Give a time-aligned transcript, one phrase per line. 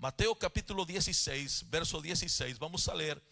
[0.00, 2.58] Mateo capítulo 16, verso 16.
[2.58, 3.22] Vamos a leer,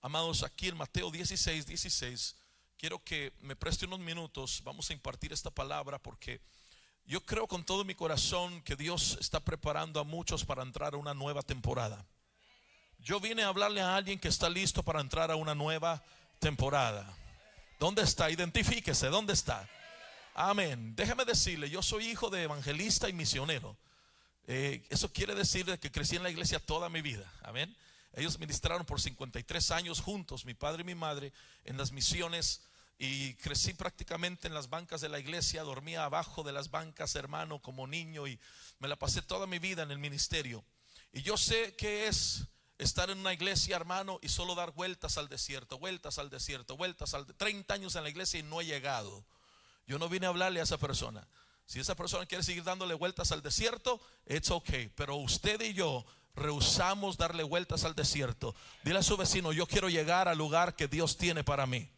[0.00, 2.36] amados, aquí en Mateo 16, 16.
[2.78, 4.60] Quiero que me preste unos minutos.
[4.62, 6.40] Vamos a impartir esta palabra porque
[7.04, 10.96] yo creo con todo mi corazón que Dios está preparando a muchos para entrar a
[10.96, 12.06] una nueva temporada.
[13.00, 16.04] Yo vine a hablarle a alguien que está listo para entrar a una nueva
[16.38, 17.12] temporada.
[17.80, 18.30] ¿Dónde está?
[18.30, 19.68] Identifíquese, ¿dónde está?
[20.34, 20.94] Amén.
[20.94, 23.76] Déjeme decirle, yo soy hijo de evangelista y misionero.
[24.46, 27.30] Eh, eso quiere decir que crecí en la iglesia toda mi vida.
[27.42, 27.74] Amén.
[28.14, 31.32] Ellos ministraron por 53 años juntos, mi padre y mi madre,
[31.64, 32.62] en las misiones
[32.98, 37.60] y crecí prácticamente en las bancas de la iglesia, dormía abajo de las bancas, hermano,
[37.60, 38.38] como niño y
[38.78, 40.64] me la pasé toda mi vida en el ministerio.
[41.12, 42.44] Y yo sé que es
[42.78, 47.14] estar en una iglesia, hermano, y solo dar vueltas al desierto, vueltas al desierto, vueltas
[47.14, 49.24] al 30 años en la iglesia y no he llegado.
[49.86, 51.26] Yo no vine a hablarle a esa persona.
[51.66, 54.88] Si esa persona quiere seguir dándole vueltas al desierto, it's okay.
[54.88, 58.54] Pero usted y yo rehusamos darle vueltas al desierto.
[58.84, 61.88] Dile a su vecino, yo quiero llegar al lugar que Dios tiene para mí.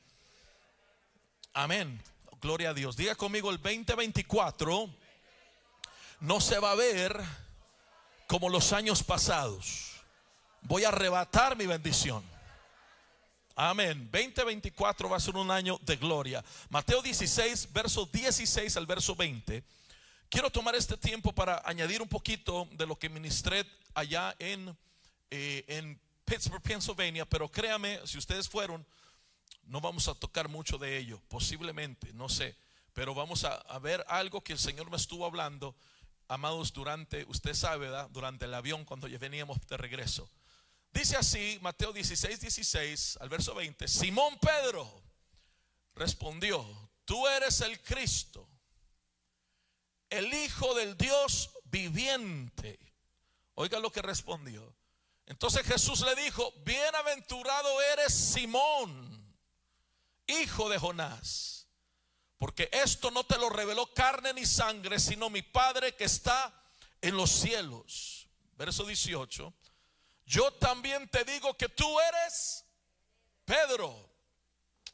[1.53, 2.03] Amén.
[2.41, 2.97] Gloria a Dios.
[2.97, 4.91] Diga conmigo, el 2024
[6.21, 7.19] no se va a ver
[8.27, 9.93] como los años pasados.
[10.63, 12.34] Voy a arrebatar mi bendición.
[13.57, 14.09] Amén.
[14.11, 16.45] 2024 va a ser un año de gloria.
[16.71, 19.63] Mateo 16, verso 16 al verso 20.
[20.29, 24.77] Quiero tomar este tiempo para añadir un poquito de lo que ministré allá en,
[25.31, 27.25] eh, en Pittsburgh, Pennsylvania.
[27.27, 28.85] Pero créame, si ustedes fueron,
[29.67, 31.21] no vamos a tocar mucho de ello.
[31.29, 32.57] Posiblemente, no sé.
[32.93, 35.77] Pero vamos a, ver algo que el Señor me estuvo hablando,
[36.27, 38.09] amados, durante, usted sabe, ¿verdad?
[38.11, 40.29] Durante el avión cuando ya veníamos de regreso.
[40.95, 45.03] Dice así, Mateo 16, 16 al verso 20, Simón Pedro
[45.97, 46.65] respondió,
[47.05, 48.49] tú eres el Cristo,
[50.09, 52.79] el Hijo del Dios viviente.
[53.55, 54.73] Oiga lo que respondió.
[55.27, 59.37] Entonces Jesús le dijo, bienaventurado eres Simón,
[60.29, 61.67] hijo de Jonás,
[62.39, 66.55] porque esto no te lo reveló carne ni sangre, sino mi Padre que está
[67.01, 68.29] en los cielos.
[68.57, 69.53] Verso 18.
[70.27, 72.65] Yo también te digo que tú eres
[73.45, 74.11] Pedro.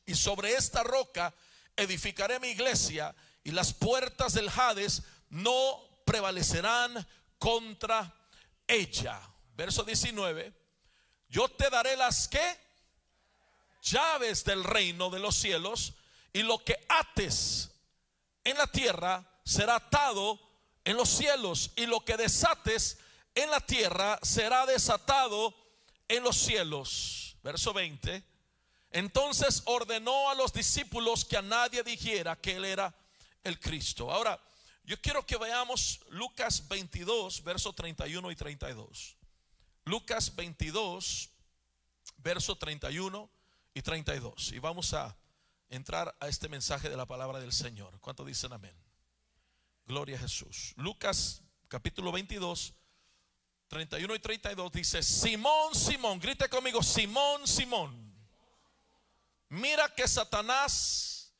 [0.06, 1.32] Y sobre esta roca
[1.76, 3.14] edificaré mi iglesia
[3.44, 7.06] y las puertas del Hades no prevalecerán
[7.38, 8.12] contra
[8.66, 9.20] ella.
[9.54, 10.52] Verso 19.
[11.28, 12.58] Yo te daré las que
[13.82, 15.94] llaves del reino de los cielos
[16.32, 17.70] y lo que ates
[18.44, 20.40] en la tierra será atado
[20.84, 22.98] en los cielos y lo que desates
[23.42, 25.54] en la tierra será desatado
[26.08, 27.36] en los cielos.
[27.42, 28.22] Verso 20.
[28.90, 32.94] Entonces ordenó a los discípulos que a nadie dijera que él era
[33.44, 34.10] el Cristo.
[34.10, 34.38] Ahora,
[34.84, 39.16] yo quiero que veamos Lucas 22, verso 31 y 32.
[39.84, 41.30] Lucas 22,
[42.18, 43.30] verso 31
[43.74, 44.52] y 32.
[44.52, 45.16] Y vamos a
[45.68, 48.00] entrar a este mensaje de la palabra del Señor.
[48.00, 48.74] ¿Cuánto dicen amén?
[49.86, 50.74] Gloria a Jesús.
[50.76, 52.74] Lucas capítulo 22,
[53.70, 58.12] 31 y 32 dice, Simón, Simón, grite conmigo, Simón, Simón.
[59.48, 61.32] Mira que Satanás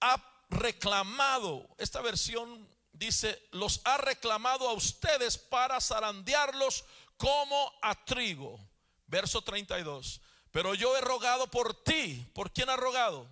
[0.00, 0.16] ha
[0.48, 6.86] reclamado, esta versión dice, los ha reclamado a ustedes para zarandearlos
[7.18, 8.58] como a trigo.
[9.06, 10.22] Verso 32.
[10.50, 12.26] Pero yo he rogado por ti.
[12.32, 13.28] ¿Por quién ha rogado?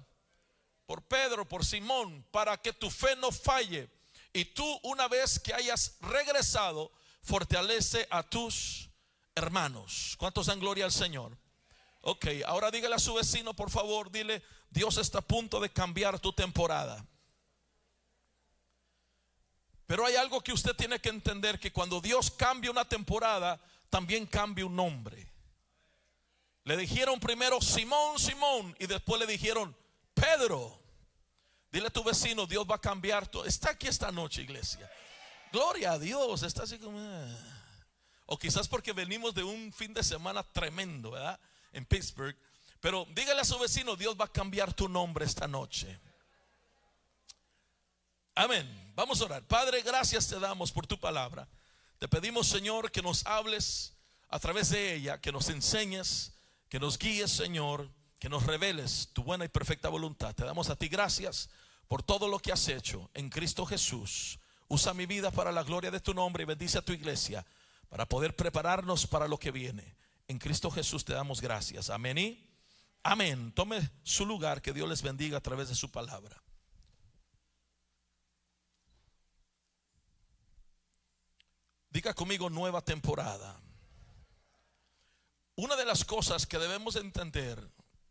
[0.85, 3.89] Por Pedro, por Simón, para que tu fe no falle.
[4.35, 8.91] Y tú una vez que hayas regresado, fortalece a tus
[9.35, 10.15] hermanos.
[10.19, 11.37] ¿Cuántos dan gloria al Señor?
[12.03, 16.19] Ok, ahora dígale a su vecino, por favor, dile, Dios está a punto de cambiar
[16.19, 17.07] tu temporada.
[19.87, 23.61] Pero hay algo que usted tiene que entender, que cuando Dios cambia una temporada,
[23.91, 25.31] también cambia un nombre.
[26.65, 29.77] Le dijeron primero Simón, Simón, y después le dijeron
[30.15, 30.81] Pedro.
[31.71, 33.45] Dile a tu vecino, Dios va a cambiar todo.
[33.45, 34.91] Está aquí esta noche, iglesia.
[35.53, 36.99] Gloria a Dios, está así como...
[36.99, 37.53] ah.
[38.27, 41.39] O quizás porque venimos de un fin de semana tremendo, ¿verdad?
[41.73, 42.37] En Pittsburgh.
[42.81, 46.01] Pero dígale a su vecino, Dios va a cambiar tu nombre esta noche.
[48.35, 48.93] Amén.
[48.95, 49.47] Vamos a orar.
[49.47, 51.47] Padre, gracias te damos por tu palabra.
[51.99, 53.93] Te pedimos, Señor, que nos hables
[54.29, 56.33] a través de ella, que nos enseñes,
[56.71, 60.35] que nos guíes, Señor, que nos reveles tu buena y perfecta voluntad.
[60.35, 61.51] Te damos a ti gracias
[61.87, 64.39] por todo lo que has hecho en Cristo Jesús.
[64.73, 67.45] Usa mi vida para la gloria de tu nombre y bendice a tu iglesia
[67.91, 69.99] para poder prepararnos para lo que viene.
[70.29, 71.91] En Cristo Jesús te damos gracias.
[71.91, 72.51] Amén y
[73.03, 73.53] amén.
[73.53, 76.43] Tome su lugar, que Dios les bendiga a través de su palabra.
[81.91, 83.61] Diga conmigo nueva temporada.
[85.55, 87.63] Una de las cosas que debemos entender,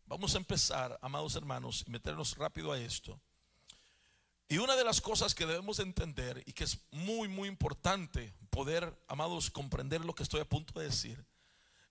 [0.06, 3.20] vamos a empezar, amados hermanos, y meternos rápido a esto.
[4.52, 8.94] Y una de las cosas que debemos entender y que es muy, muy importante poder,
[9.08, 11.26] amados, comprender lo que estoy a punto de decir,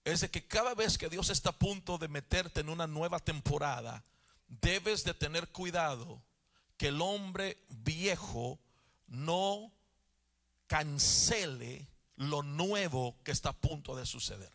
[0.04, 4.04] es que cada vez que Dios está a punto de meterte en una nueva temporada,
[4.46, 6.22] debes de tener cuidado
[6.76, 8.60] que el hombre viejo
[9.06, 9.72] no
[10.66, 14.52] cancele lo nuevo que está a punto de suceder.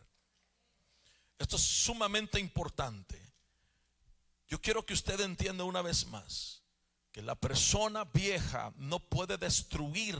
[1.40, 3.20] Esto es sumamente importante.
[4.46, 6.62] Yo quiero que usted entienda una vez más
[7.16, 10.18] que la persona vieja no puede destruir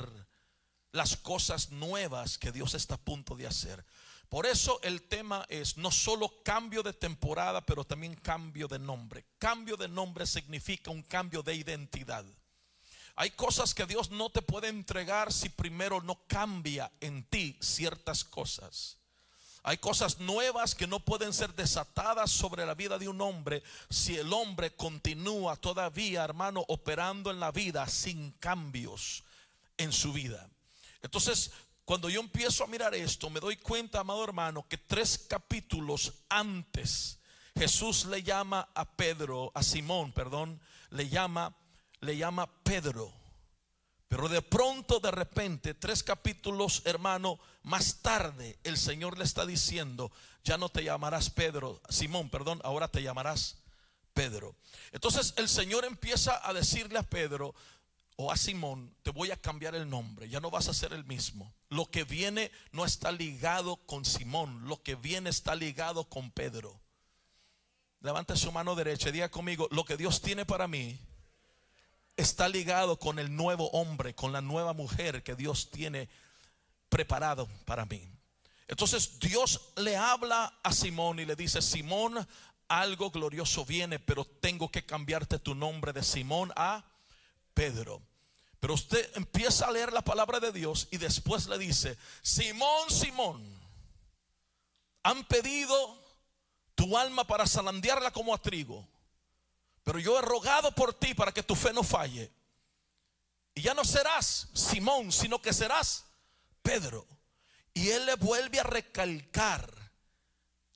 [0.93, 3.84] las cosas nuevas que Dios está a punto de hacer.
[4.31, 9.26] Por eso el tema es no solo cambio de temporada, pero también cambio de nombre.
[9.37, 12.25] Cambio de nombre significa un cambio de identidad.
[13.14, 18.25] Hay cosas que Dios no te puede entregar si primero no cambia en ti ciertas
[18.25, 18.96] cosas.
[19.68, 24.16] Hay cosas nuevas que no pueden ser desatadas sobre la vida de un hombre si
[24.16, 29.24] el hombre continúa todavía, hermano, operando en la vida sin cambios
[29.76, 30.48] en su vida.
[31.02, 31.50] Entonces,
[31.84, 37.18] cuando yo empiezo a mirar esto, me doy cuenta, amado hermano, que tres capítulos antes
[37.58, 40.60] Jesús le llama a Pedro, a Simón, perdón,
[40.90, 41.56] le llama
[42.02, 43.12] le llama Pedro.
[44.08, 50.12] Pero de pronto, de repente, tres capítulos, hermano, más tarde, el Señor le está diciendo,
[50.44, 53.58] ya no te llamarás Pedro, Simón, perdón, ahora te llamarás
[54.14, 54.55] Pedro.
[54.93, 57.55] Entonces el Señor empieza a decirle a Pedro
[58.17, 61.05] o a Simón, te voy a cambiar el nombre, ya no vas a ser el
[61.05, 61.52] mismo.
[61.69, 66.81] Lo que viene no está ligado con Simón, lo que viene está ligado con Pedro.
[68.00, 71.00] Levante su mano derecha y diga conmigo, lo que Dios tiene para mí
[72.16, 76.08] está ligado con el nuevo hombre, con la nueva mujer que Dios tiene
[76.88, 78.08] preparado para mí.
[78.68, 82.26] Entonces Dios le habla a Simón y le dice, Simón,
[82.68, 86.84] algo glorioso viene, pero tengo que cambiarte tu nombre de Simón a
[87.54, 88.02] Pedro.
[88.58, 93.44] Pero usted empieza a leer la palabra de Dios y después le dice, Simón, Simón,
[95.02, 96.04] han pedido
[96.74, 98.86] tu alma para zarandearla como a trigo.
[99.87, 102.33] Pero yo he rogado por ti para que tu fe no falle.
[103.55, 106.06] Y ya no serás Simón, sino que serás
[106.61, 107.06] Pedro.
[107.73, 109.73] Y él le vuelve a recalcar,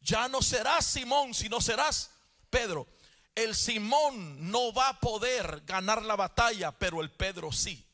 [0.00, 2.12] ya no serás Simón, sino serás
[2.50, 2.86] Pedro.
[3.34, 7.84] El Simón no va a poder ganar la batalla, pero el Pedro sí.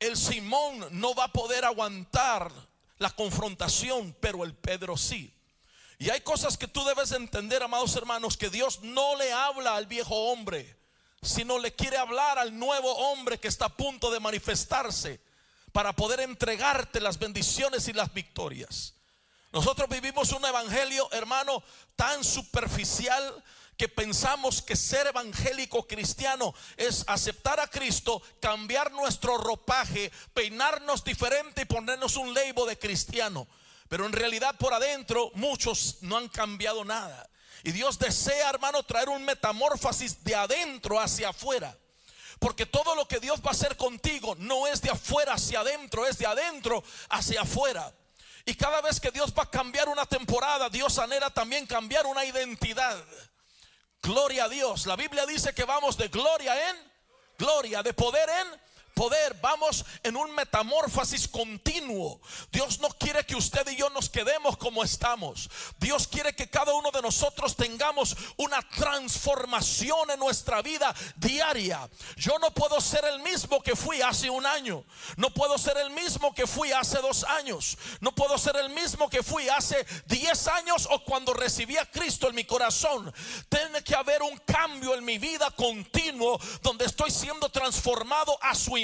[0.00, 2.50] El Simón no va a poder aguantar
[2.98, 5.32] la confrontación, pero el Pedro sí.
[5.98, 9.86] Y hay cosas que tú debes entender, amados hermanos, que Dios no le habla al
[9.86, 10.76] viejo hombre,
[11.22, 15.20] sino le quiere hablar al nuevo hombre que está a punto de manifestarse
[15.72, 18.94] para poder entregarte las bendiciones y las victorias.
[19.52, 21.62] Nosotros vivimos un evangelio, hermano,
[21.96, 23.42] tan superficial
[23.76, 31.62] que pensamos que ser evangélico cristiano es aceptar a Cristo, cambiar nuestro ropaje, peinarnos diferente
[31.62, 33.46] y ponernos un label de cristiano.
[33.88, 37.28] Pero en realidad por adentro muchos no han cambiado nada.
[37.62, 41.76] Y Dios desea, hermano, traer un metamorfosis de adentro hacia afuera.
[42.38, 46.06] Porque todo lo que Dios va a hacer contigo no es de afuera hacia adentro,
[46.06, 47.92] es de adentro hacia afuera.
[48.44, 52.24] Y cada vez que Dios va a cambiar una temporada, Dios anhela también cambiar una
[52.24, 53.02] identidad.
[54.02, 54.86] Gloria a Dios.
[54.86, 56.76] La Biblia dice que vamos de gloria en
[57.38, 58.60] gloria, de poder en
[58.94, 62.20] poder, vamos en un metamorfosis continuo.
[62.50, 65.50] Dios no quiere que usted y yo nos quedemos como estamos.
[65.78, 71.88] Dios quiere que cada uno de nosotros tengamos una transformación en nuestra vida diaria.
[72.16, 74.84] Yo no puedo ser el mismo que fui hace un año.
[75.16, 77.76] No puedo ser el mismo que fui hace dos años.
[78.00, 82.28] No puedo ser el mismo que fui hace diez años o cuando recibí a Cristo
[82.28, 83.12] en mi corazón.
[83.48, 88.76] Tiene que haber un cambio en mi vida continuo donde estoy siendo transformado a su
[88.78, 88.83] imagen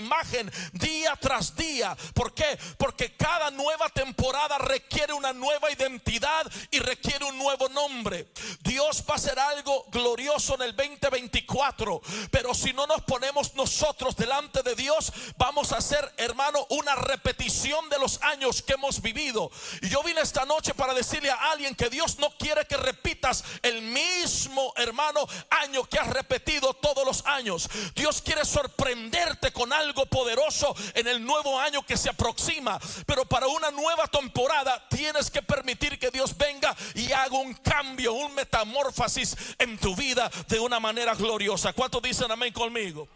[0.73, 1.97] día tras día.
[2.15, 2.59] ¿Por qué?
[2.79, 8.29] Porque cada nueva temporada requiere una nueva identidad y requiere un nuevo nombre.
[8.61, 14.17] Dios va a hacer algo glorioso en el 2024, pero si no nos ponemos nosotros
[14.17, 19.51] delante de Dios, vamos a hacer, hermano, una repetición de los años que hemos vivido.
[19.83, 23.45] Y yo vine esta noche para decirle a alguien que Dios no quiere que repitas
[23.63, 27.69] el mismo, hermano, año que has repetido todos los años.
[27.95, 32.79] Dios quiere sorprenderte con algo algo poderoso en el nuevo año que se aproxima.
[33.07, 38.13] Pero para una nueva temporada tienes que permitir que Dios venga y haga un cambio,
[38.13, 41.73] un metamorfosis en tu vida de una manera gloriosa.
[41.73, 43.09] ¿Cuántos dicen amén conmigo?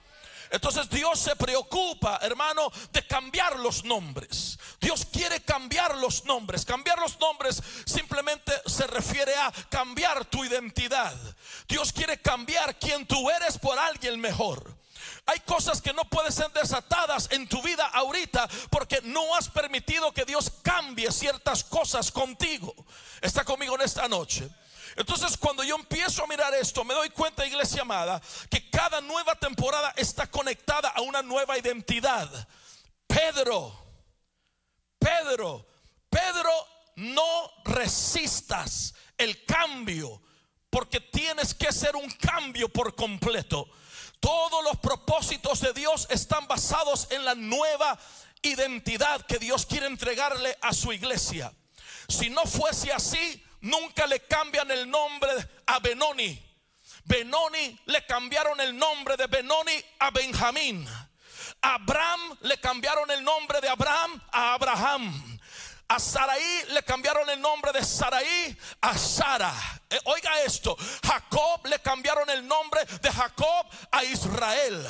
[0.51, 4.59] Entonces Dios se preocupa, hermano, de cambiar los nombres.
[4.81, 6.65] Dios quiere cambiar los nombres.
[6.65, 11.15] Cambiar los nombres simplemente se refiere a cambiar tu identidad.
[11.69, 14.84] Dios quiere cambiar quien tú eres por alguien mejor.
[15.27, 20.13] Hay cosas que no pueden ser desatadas en tu vida ahorita porque no has permitido
[20.13, 22.75] que Dios cambie ciertas cosas contigo.
[23.21, 24.49] Está conmigo en esta noche.
[24.97, 29.35] Entonces cuando yo empiezo a mirar esto, me doy cuenta, iglesia amada, que cada nueva
[29.35, 32.29] temporada está conectada a una nueva identidad.
[33.07, 33.77] Pedro,
[34.99, 35.67] Pedro,
[36.09, 36.51] Pedro,
[36.97, 40.23] no resistas el cambio,
[40.71, 43.69] porque tienes que ser un cambio por completo.
[44.25, 47.99] Todos los propósitos de Dios están basados en la nueva
[48.41, 51.53] identidad que Dios quiere entregarle a su iglesia.
[52.09, 55.29] Si no fuese así, nunca le cambian el nombre
[55.67, 56.43] a Benoni.
[57.05, 60.89] Benoni le cambiaron el nombre de Benoni a Benjamín.
[61.61, 65.34] Abraham le cambiaron el nombre de Abraham a Abraham.
[65.89, 69.53] A Saraí le cambiaron el nombre de Saraí a Sara.
[69.91, 70.77] Eh, oiga esto,
[71.07, 74.87] Jacob le cambiaron el nombre de Jacob a Israel.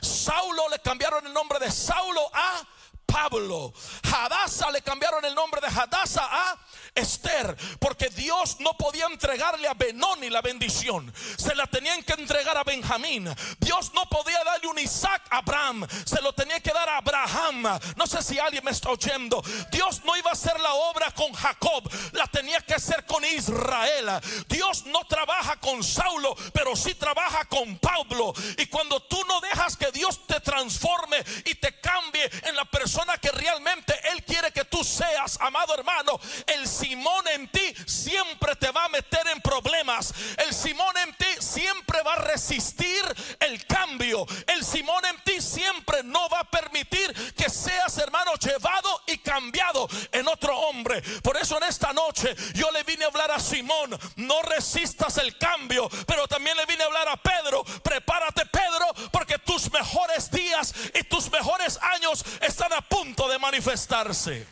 [0.00, 2.66] Saulo le cambiaron el nombre de Saulo a
[3.10, 3.72] Pablo.
[4.02, 6.58] Hadasa le cambiaron el nombre de Hadasa a
[6.94, 12.56] Esther, porque Dios no podía entregarle a Benoni la bendición, se la tenían que entregar
[12.56, 13.32] a Benjamín.
[13.58, 17.78] Dios no podía darle un Isaac a Abraham, se lo tenía que dar a Abraham.
[17.96, 19.42] No sé si alguien me está oyendo.
[19.70, 24.20] Dios no iba a hacer la obra con Jacob, la tenía que hacer con Israel.
[24.48, 28.32] Dios no trabaja con Saulo, pero sí trabaja con Pablo.
[28.58, 32.99] Y cuando tú no dejas que Dios te transforme y te cambie en la persona
[33.20, 38.70] que realmente Él quiere que tú seas, amado hermano, el Simón en ti siempre te
[38.70, 40.12] va a meter en problemas.
[40.36, 43.02] El Simón en ti siempre va a resistir
[43.40, 44.26] el cambio.
[44.46, 49.88] El Simón en ti siempre no va a permitir que seas, hermano, llevado y cambiado
[50.12, 51.02] en otro hombre.
[51.22, 55.36] Por eso en esta noche yo le vine a hablar a Simón, no resistas el
[55.38, 60.74] cambio, pero también le vine a hablar a Pedro, prepárate Pedro, porque tus mejores días
[60.94, 64.46] y tus mejores años están a punto de manifestarse.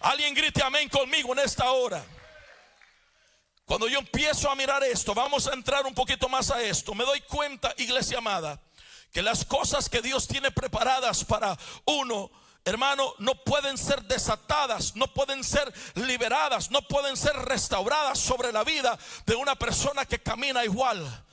[0.00, 2.04] Alguien grite amén conmigo en esta hora.
[3.64, 6.94] Cuando yo empiezo a mirar esto, vamos a entrar un poquito más a esto.
[6.94, 8.60] Me doy cuenta, iglesia amada,
[9.10, 11.56] que las cosas que Dios tiene preparadas para
[11.86, 12.30] uno,
[12.66, 18.62] hermano, no pueden ser desatadas, no pueden ser liberadas, no pueden ser restauradas sobre la
[18.62, 21.24] vida de una persona que camina igual.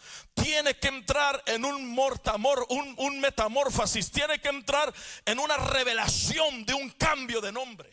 [0.41, 4.93] Tiene que entrar en un mortamor, un, metamorfosis, tiene que entrar
[5.25, 7.91] en una revelación de un cambio de nombre.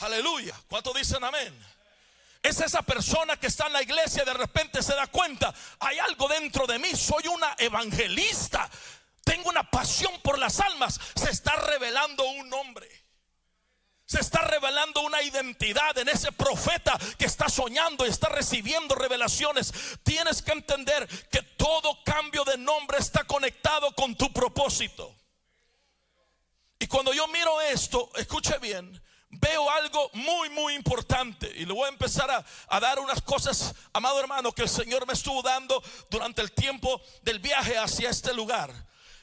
[0.00, 0.54] Aleluya.
[0.68, 1.58] ¿Cuánto dicen amén?
[2.42, 5.98] Es esa persona que está en la iglesia y de repente se da cuenta, hay
[5.98, 8.68] algo dentro de mí, soy una evangelista,
[9.24, 12.93] tengo una pasión por las almas, se está revelando un nombre.
[14.14, 19.72] Se está revelando una identidad en ese profeta que está soñando y está recibiendo revelaciones.
[20.04, 25.12] Tienes que entender que todo cambio de nombre está conectado con tu propósito.
[26.78, 31.50] Y cuando yo miro esto, escuche bien, veo algo muy, muy importante.
[31.56, 32.30] Y le voy a empezar
[32.68, 37.02] a, dar unas cosas, amado hermano, que el Señor me estuvo dando durante el tiempo
[37.22, 38.72] del viaje hacia este lugar.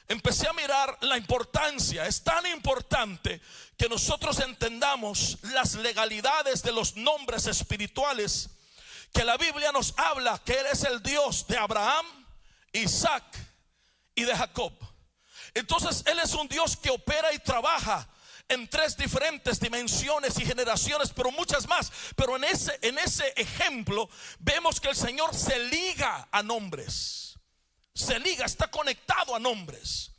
[0.08, 2.06] Empecé a mirar la importancia.
[2.06, 3.40] Es tan importante
[3.76, 8.50] que nosotros entendamos las legalidades de los nombres espirituales.
[9.12, 12.06] Que la Biblia nos habla que Él es el Dios de Abraham,
[12.72, 13.24] Isaac
[14.14, 14.72] y de Jacob.
[15.54, 18.08] Entonces Él es un Dios que opera y trabaja
[18.48, 21.90] en tres diferentes dimensiones y generaciones, pero muchas más.
[22.16, 27.21] Pero en ese, en ese ejemplo vemos que el Señor se liga a nombres.
[27.94, 30.10] Se liga, está conectado a nombres.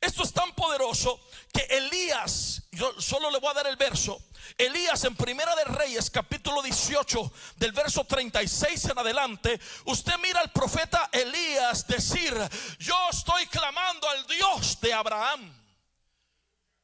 [0.00, 1.20] Esto es tan poderoso
[1.52, 4.20] que Elías, yo solo le voy a dar el verso.
[4.58, 10.50] Elías en Primera de Reyes, capítulo 18, del verso 36 en adelante, usted mira al
[10.50, 12.34] profeta Elías decir,
[12.78, 15.62] yo estoy clamando al Dios de Abraham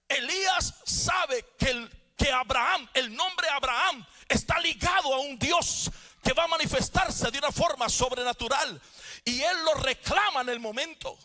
[0.09, 5.90] Elías sabe que, el, que Abraham, el nombre Abraham, está ligado a un Dios
[6.23, 8.81] que va a manifestarse de una forma sobrenatural.
[9.25, 11.19] Y él lo reclama en el momento.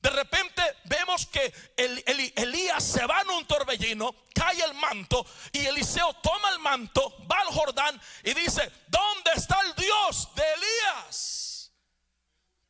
[0.00, 6.14] De repente vemos que Elías se va en un torbellino, cae el manto y Eliseo
[6.22, 11.72] toma el manto, va al Jordán y dice, ¿dónde está el Dios de Elías?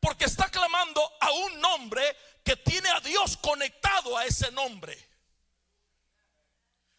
[0.00, 4.96] Porque está clamando a un nombre que tiene a Dios conectado a ese nombre.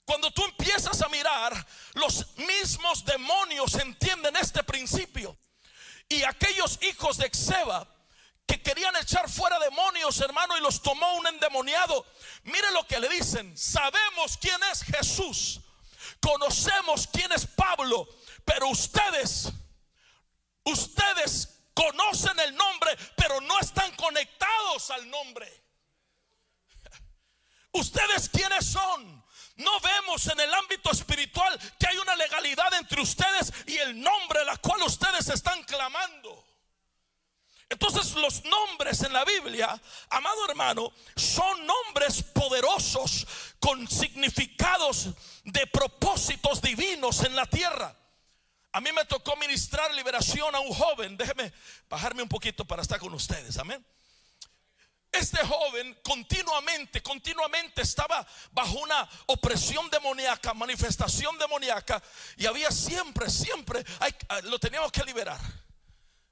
[0.06, 1.54] Cuando tú empiezas a mirar,
[1.94, 5.36] los mismos demonios entienden este principio.
[6.10, 7.88] Y aquellos hijos de Exeba
[8.48, 12.04] que querían echar fuera demonios, hermano, y los tomó un endemoniado.
[12.44, 15.62] Mire lo que le dicen, sabemos quién es Jesús,
[16.20, 18.10] conocemos quién es Pablo,
[18.44, 19.52] pero ustedes,
[20.64, 25.64] ustedes conocen el nombre, pero no están conectados al nombre.
[27.74, 29.19] ¿Ustedes quiénes son?
[29.60, 34.44] No vemos en el ámbito espiritual que hay una legalidad entre ustedes y el nombre
[34.46, 36.46] la cual ustedes están clamando.
[37.70, 43.28] Entonces los nombres en la Biblia, amado hermano, son nombres poderosos
[43.60, 45.10] con significados
[45.44, 47.94] de propósitos divinos en la tierra.
[48.72, 51.18] A mí me tocó ministrar liberación a un joven.
[51.18, 51.52] Déjeme
[51.90, 53.58] bajarme un poquito para estar con ustedes.
[53.58, 53.86] Amén.
[55.12, 62.02] Este joven continuamente, continuamente estaba bajo una opresión demoníaca, manifestación demoníaca,
[62.38, 63.84] y había siempre, siempre,
[64.44, 65.40] lo teníamos que liberar.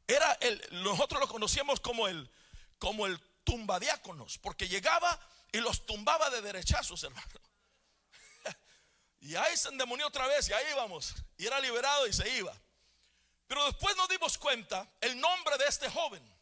[0.07, 2.29] Era el, nosotros lo conocíamos como el,
[2.77, 5.19] como el tumbadiáconos, porque llegaba
[5.51, 7.27] y los tumbaba de derechazos, hermano.
[9.19, 12.53] Y ahí se endemonió otra vez, y ahí íbamos, y era liberado y se iba.
[13.47, 16.36] Pero después nos dimos cuenta el nombre de este joven.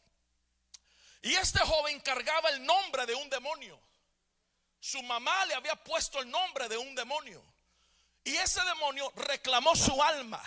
[1.26, 3.76] Y este joven cargaba el nombre de un demonio.
[4.78, 7.44] Su mamá le había puesto el nombre de un demonio.
[8.22, 10.40] Y ese demonio reclamó su alma.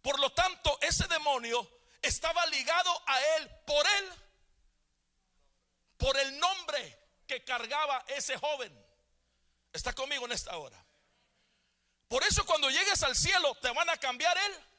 [0.00, 1.68] Por lo tanto, ese demonio
[2.00, 4.12] estaba ligado a él por él,
[5.96, 8.72] por el nombre que cargaba ese joven.
[9.72, 10.80] Está conmigo en esta hora.
[12.06, 14.69] Por eso cuando llegues al cielo te van a cambiar él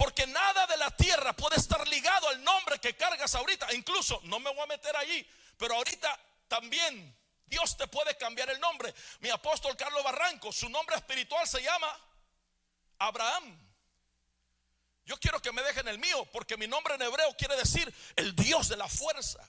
[0.00, 3.70] Porque nada de la tierra puede estar ligado al nombre que cargas ahorita.
[3.74, 5.28] Incluso, no me voy a meter allí,
[5.58, 7.14] pero ahorita también
[7.44, 8.94] Dios te puede cambiar el nombre.
[9.18, 11.94] Mi apóstol Carlos Barranco, su nombre espiritual se llama
[12.98, 13.60] Abraham.
[15.04, 18.34] Yo quiero que me dejen el mío, porque mi nombre en hebreo quiere decir el
[18.34, 19.46] Dios de la fuerza.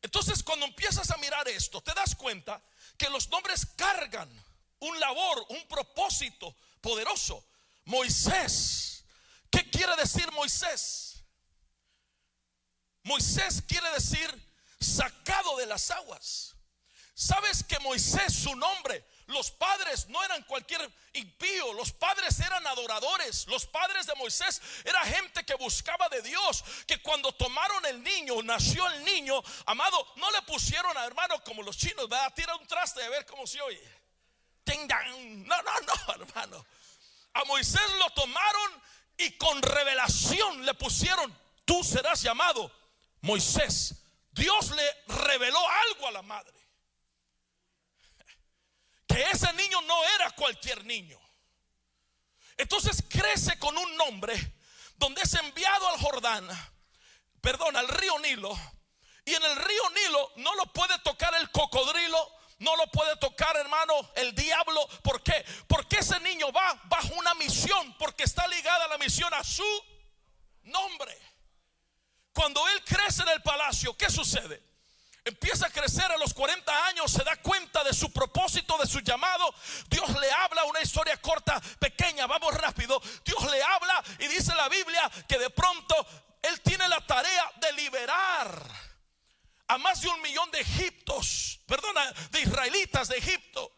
[0.00, 2.62] Entonces, cuando empiezas a mirar esto, te das cuenta
[2.96, 4.30] que los nombres cargan
[4.78, 7.44] un labor, un propósito poderoso.
[7.86, 9.04] Moisés.
[9.50, 11.24] ¿Qué quiere decir Moisés?
[13.04, 14.28] Moisés quiere decir
[14.80, 16.54] sacado de las aguas.
[17.14, 23.46] ¿Sabes que Moisés, su nombre, los padres no eran cualquier impío, los padres eran adoradores,
[23.46, 28.42] los padres de Moisés era gente que buscaba de Dios, que cuando tomaron el niño,
[28.42, 32.56] nació el niño, amado, no le pusieron a hermano como los chinos, va a tirar
[32.56, 33.96] un traste a ver cómo se oye.
[34.66, 36.66] No, no, no, hermano
[37.36, 38.82] a Moisés lo tomaron
[39.18, 42.72] y con revelación le pusieron, tú serás llamado
[43.20, 44.02] Moisés.
[44.30, 46.54] Dios le reveló algo a la madre.
[49.06, 51.18] Que ese niño no era cualquier niño.
[52.56, 54.34] Entonces crece con un nombre
[54.96, 56.48] donde es enviado al Jordán,
[57.42, 58.58] perdón, al río Nilo.
[59.26, 63.56] Y en el río Nilo no lo puede tocar el cocodrilo, no lo puede tocar,
[63.56, 64.86] hermano, el diablo.
[65.02, 65.44] ¿Por qué?
[65.66, 69.84] Porque ese niño va bajo una misión, porque está ligada la misión a su
[70.64, 71.16] nombre.
[72.32, 74.62] Cuando él crece en el palacio, ¿qué sucede?
[75.24, 79.00] Empieza a crecer a los 40 años, se da cuenta de su propósito, de su
[79.00, 79.52] llamado.
[79.88, 83.00] Dios le habla, una historia corta, pequeña, vamos rápido.
[83.24, 85.94] Dios le habla y dice la Biblia que de pronto
[86.42, 88.95] él tiene la tarea de liberar
[89.68, 93.72] a más de un millón de egiptos, perdona, de israelitas de Egipto.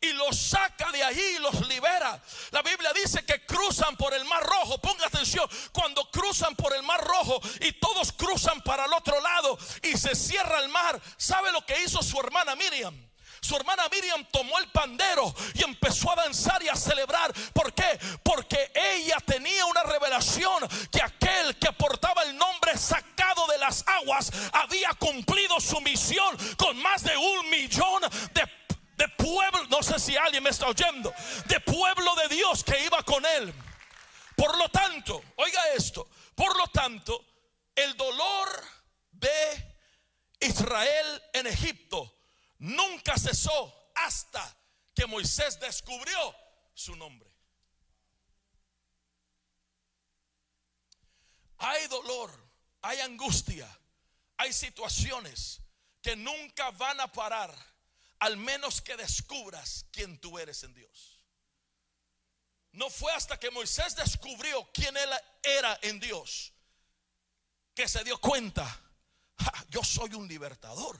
[0.00, 2.22] Y los saca de allí y los libera.
[2.50, 4.78] La Biblia dice que cruzan por el mar rojo.
[4.78, 9.58] Ponga atención, cuando cruzan por el mar rojo y todos cruzan para el otro lado
[9.82, 13.07] y se cierra el mar, ¿sabe lo que hizo su hermana Miriam?
[13.40, 17.32] Su hermana Miriam tomó el pandero y empezó a danzar y a celebrar.
[17.52, 17.98] ¿Por qué?
[18.22, 24.30] Porque ella tenía una revelación que aquel que portaba el nombre sacado de las aguas
[24.52, 28.58] había cumplido su misión con más de un millón de
[28.98, 31.14] de pueblo, no sé si alguien me está oyendo,
[31.46, 33.54] de pueblo de Dios que iba con él.
[34.36, 37.24] Por lo tanto, oiga esto, por lo tanto,
[37.76, 38.48] el dolor
[39.12, 39.76] de
[40.40, 42.17] Israel en Egipto
[42.58, 44.56] nunca cesó hasta
[44.94, 46.34] que Moisés descubrió
[46.74, 47.30] su nombre.
[51.58, 52.32] Hay dolor,
[52.82, 53.68] hay angustia,
[54.36, 55.60] hay situaciones
[56.00, 57.54] que nunca van a parar
[58.20, 61.20] al menos que descubras quién tú eres en Dios.
[62.72, 65.10] No fue hasta que Moisés descubrió quién él
[65.42, 66.52] era en Dios
[67.78, 68.66] que se dio cuenta,
[69.68, 70.98] yo soy un libertador.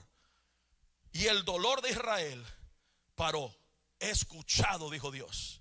[1.12, 2.44] Y el dolor de Israel
[3.14, 3.55] paró.
[4.01, 5.61] He escuchado, dijo Dios,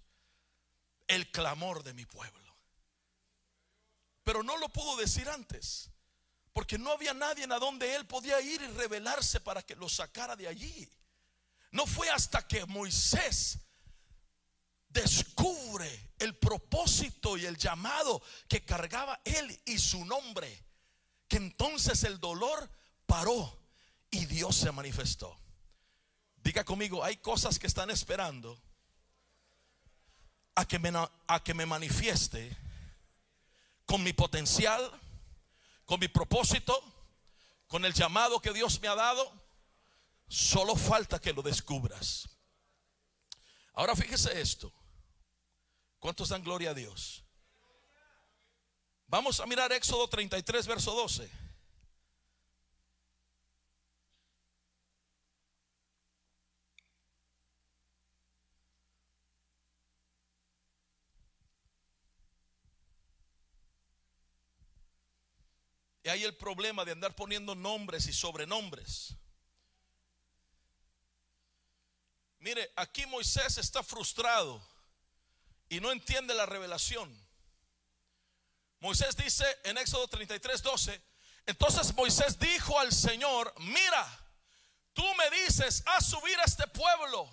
[1.08, 2.38] el clamor de mi pueblo.
[4.24, 5.90] pero no lo pudo decir antes,
[6.52, 10.36] porque no había nadie a donde él podía ir y revelarse para que lo sacara
[10.36, 10.90] de allí.
[11.72, 13.60] No fue hasta que Moisés
[14.90, 20.66] descubre el propósito y el llamado que cargaba él y su nombre,
[21.30, 22.70] que entonces el dolor
[23.06, 23.58] paró
[24.18, 25.38] y Dios se manifestó.
[26.38, 28.60] Diga conmigo, hay cosas que están esperando
[30.56, 30.92] a que me,
[31.28, 32.58] a que me manifieste
[33.86, 34.92] con mi potencial,
[35.86, 36.82] con mi propósito,
[37.68, 39.32] con el llamado que Dios me ha dado.
[40.28, 42.28] Solo falta que lo descubras.
[43.74, 44.74] Ahora fíjese esto.
[46.00, 47.24] ¿Cuántos dan gloria a Dios?
[49.08, 51.47] Vamos a mirar Éxodo 33, verso 12.
[66.08, 69.14] Y hay el problema de andar poniendo nombres y sobrenombres.
[72.40, 74.66] Mire, aquí Moisés está frustrado
[75.68, 77.14] y no entiende la revelación.
[78.80, 81.02] Moisés dice en Éxodo 33, 12,
[81.46, 84.30] entonces Moisés dijo al Señor, mira,
[84.94, 87.30] tú me dices, haz subir a este pueblo,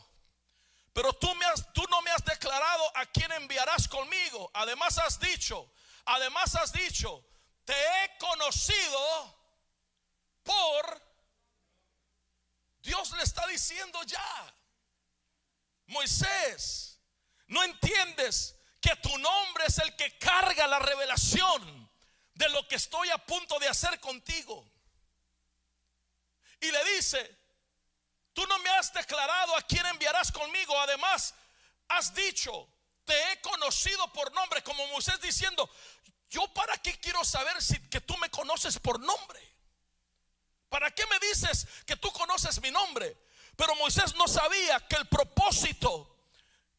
[0.92, 4.50] pero tú, me has, tú no me has declarado a quién enviarás conmigo.
[4.52, 5.72] Además has dicho,
[6.06, 7.24] además has dicho,
[7.64, 9.38] te he conocido
[10.42, 11.04] por...
[12.80, 14.54] Dios le está diciendo ya,
[15.86, 17.00] Moisés,
[17.46, 21.90] no entiendes que tu nombre es el que carga la revelación
[22.34, 24.70] de lo que estoy a punto de hacer contigo.
[26.60, 27.38] Y le dice,
[28.34, 30.78] tú no me has declarado a quién enviarás conmigo.
[30.80, 31.34] Además,
[31.88, 32.68] has dicho,
[33.04, 35.70] te he conocido por nombre, como Moisés diciendo,
[36.34, 39.40] yo para qué quiero saber si que tú me conoces por nombre.
[40.68, 43.16] ¿Para qué me dices que tú conoces mi nombre?
[43.56, 46.26] Pero Moisés no sabía que el propósito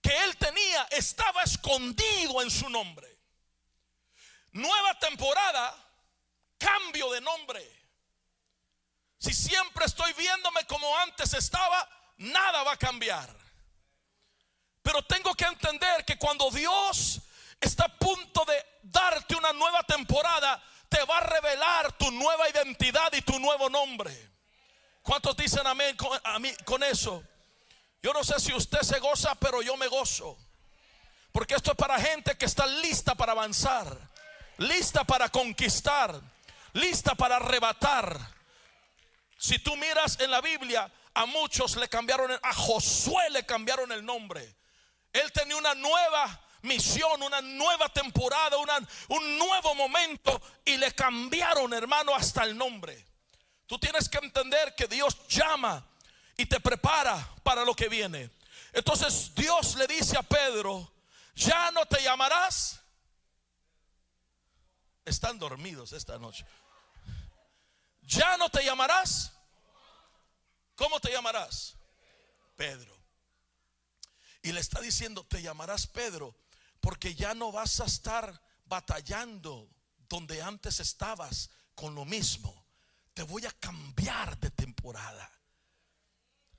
[0.01, 3.07] que él tenía estaba escondido en su nombre.
[4.51, 5.73] Nueva temporada,
[6.57, 7.63] cambio de nombre.
[9.17, 11.87] Si siempre estoy viéndome como antes estaba,
[12.17, 13.33] nada va a cambiar.
[14.81, 17.21] Pero tengo que entender que cuando Dios
[17.59, 23.11] está a punto de darte una nueva temporada, te va a revelar tu nueva identidad
[23.13, 24.35] y tu nuevo nombre.
[25.01, 25.95] ¿Cuántos dicen amén
[26.65, 27.23] con, eso?
[28.01, 30.37] Yo no sé si usted se goza, pero yo me gozo.
[31.31, 33.97] Porque esto es para gente que está lista para avanzar,
[34.57, 36.19] lista para conquistar,
[36.73, 38.19] lista para arrebatar.
[39.37, 44.05] Si tú miras en la Biblia, a muchos le cambiaron, a Josué le cambiaron el
[44.05, 44.55] nombre.
[45.13, 52.13] Él tenía una nueva misión, una nueva temporada, un nuevo momento y le cambiaron, hermano,
[52.13, 53.05] hasta el nombre.
[53.67, 55.85] Tú tienes que entender que Dios llama
[56.37, 58.29] y te prepara para lo que viene.
[58.73, 60.91] Entonces Dios le dice a Pedro,
[61.35, 62.81] ya no te llamarás.
[65.05, 66.45] Están dormidos esta noche.
[68.01, 69.31] Ya no te llamarás.
[70.75, 71.75] ¿Cómo te llamarás?
[72.55, 72.95] Pedro.
[74.41, 76.35] Y le está diciendo, te llamarás Pedro,
[76.85, 79.71] porque ya no vas a estar batallando
[80.07, 82.67] donde antes estabas con lo mismo.
[83.15, 85.27] Te voy a cambiar de temporada.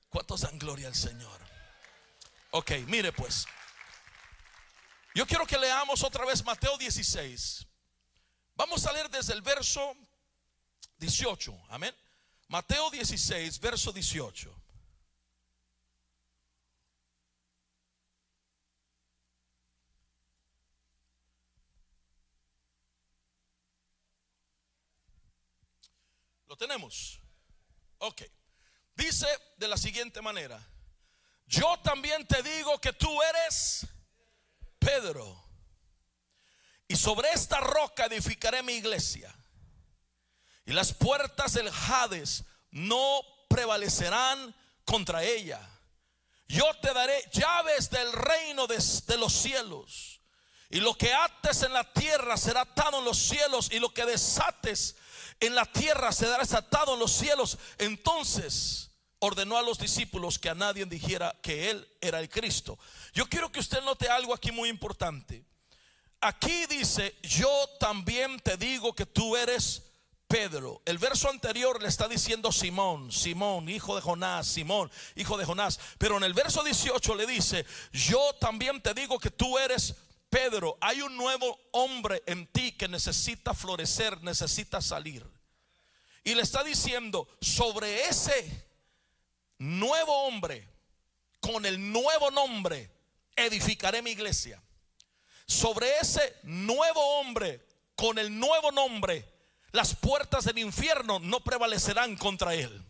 [0.09, 1.41] ¿Cuántos dan gloria al Señor?
[2.51, 3.47] Ok, mire pues.
[5.15, 7.65] Yo quiero que leamos otra vez Mateo 16.
[8.57, 9.95] Vamos a leer desde el verso
[10.99, 11.57] 18.
[11.69, 11.95] Amén.
[12.49, 14.53] Mateo 16, verso 18.
[26.57, 27.21] ¿Lo tenemos?
[27.99, 28.23] Ok.
[28.95, 29.27] Dice
[29.59, 30.59] de la siguiente manera,
[31.47, 33.87] yo también te digo que tú eres
[34.79, 35.45] Pedro,
[36.89, 39.31] y sobre esta roca edificaré mi iglesia,
[40.65, 45.61] y las puertas del Hades no prevalecerán contra ella.
[46.49, 50.16] Yo te daré llaves del reino de los cielos.
[50.71, 53.69] Y lo que ates en la tierra será atado en los cielos.
[53.73, 54.97] Y lo que desates
[55.41, 57.59] en la tierra será desatado en los cielos.
[57.79, 62.79] Entonces ordenó a los discípulos que a nadie dijera que él era el Cristo.
[63.13, 65.45] Yo quiero que usted note algo aquí muy importante.
[66.21, 69.83] Aquí dice, yo también te digo que tú eres
[70.27, 70.83] Pedro.
[70.85, 75.79] El verso anterior le está diciendo Simón, Simón, hijo de Jonás, Simón, hijo de Jonás.
[75.99, 79.95] Pero en el verso 18 le dice, yo también te digo que tú eres
[80.29, 85.25] Pedro, hay un nuevo hombre en ti que necesita florecer, necesita salir.
[86.25, 88.67] Y le está diciendo, sobre ese
[89.59, 90.69] nuevo hombre,
[91.41, 92.91] con el nuevo nombre,
[93.37, 94.61] edificaré mi iglesia.
[95.47, 99.25] Sobre ese nuevo hombre, con el nuevo nombre,
[99.71, 102.85] las puertas del infierno no prevalecerán contra él.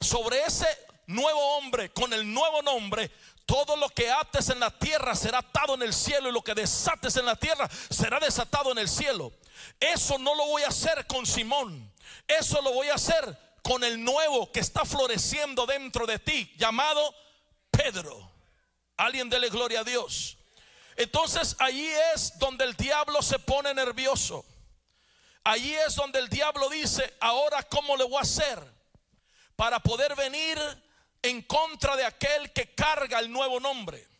[0.00, 0.66] Sobre ese
[1.06, 3.10] nuevo hombre, con el nuevo nombre,
[3.46, 6.54] todo lo que ates en la tierra será atado en el cielo y lo que
[6.54, 9.32] desates en la tierra será desatado en el cielo.
[9.78, 11.92] Eso no lo voy a hacer con Simón.
[12.26, 17.14] Eso lo voy a hacer con el nuevo que está floreciendo dentro de ti, llamado
[17.70, 18.30] Pedro.
[18.96, 20.36] Alguien dele gloria a Dios.
[20.96, 24.44] Entonces allí es donde el diablo se pone nervioso.
[25.44, 28.62] Allí es donde el diablo dice, ahora cómo le voy a hacer
[29.56, 30.58] para poder venir
[31.22, 34.11] en contra de aquel que carga el nuevo nombre.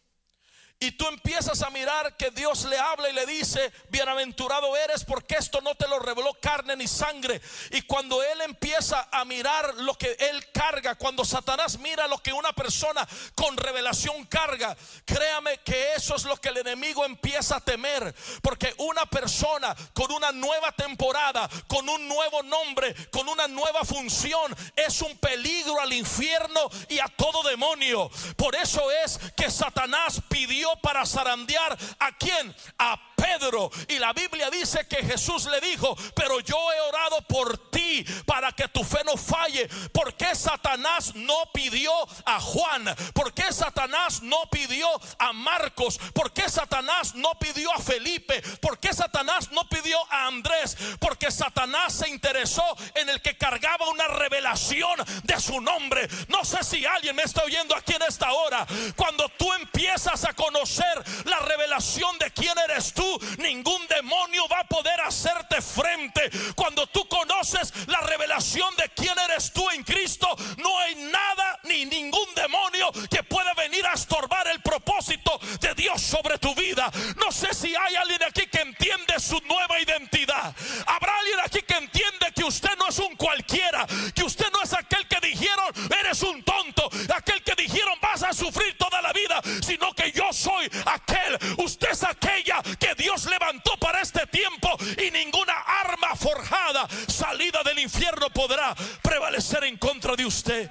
[0.82, 5.36] Y tú empiezas a mirar que Dios le habla y le dice, bienaventurado eres porque
[5.36, 7.40] esto no te lo reveló carne ni sangre.
[7.70, 12.32] Y cuando Él empieza a mirar lo que Él carga, cuando Satanás mira lo que
[12.32, 17.60] una persona con revelación carga, créame que eso es lo que el enemigo empieza a
[17.60, 18.12] temer.
[18.42, 24.52] Porque una persona con una nueva temporada, con un nuevo nombre, con una nueva función,
[24.74, 28.10] es un peligro al infierno y a todo demonio.
[28.36, 32.54] Por eso es que Satanás pidió para zarandear a quién?
[32.78, 33.70] A Pedro.
[33.88, 38.50] Y la Biblia dice que Jesús le dijo, pero yo he orado por ti para
[38.52, 39.68] que tu fe no falle.
[39.92, 41.92] ¿Por qué Satanás no pidió
[42.24, 42.84] a Juan?
[43.14, 45.98] ¿Por qué Satanás no pidió a Marcos?
[46.12, 48.42] ¿Por qué Satanás no pidió a Felipe?
[48.60, 50.76] ¿Por qué Satanás no pidió a Andrés?
[50.98, 56.08] Porque Satanás se interesó en el que cargaba una revelación de su nombre.
[56.28, 58.66] No sé si alguien me está oyendo aquí en esta hora.
[58.96, 64.64] Cuando tú empiezas a conocer la revelación de quién eres tú, ningún demonio va a
[64.64, 66.30] poder hacerte frente.
[66.54, 71.84] Cuando tú conoces la revelación de quién eres tú en Cristo, no hay nada ni
[71.84, 76.90] ningún demonio que pueda venir a estorbar el propósito de Dios sobre tu vida.
[77.16, 80.54] No sé si hay alguien aquí que entiende su nueva identidad.
[80.86, 84.72] Habrá alguien aquí que entiende que usted no es un cualquiera, que usted no es
[84.72, 87.51] aquel que dijeron eres un tonto, aquel que
[88.00, 92.94] vas a sufrir toda la vida, sino que yo soy aquel, usted es aquella que
[92.94, 94.68] Dios levantó para este tiempo
[95.00, 100.70] y ninguna arma forjada salida del infierno podrá prevalecer en contra de usted.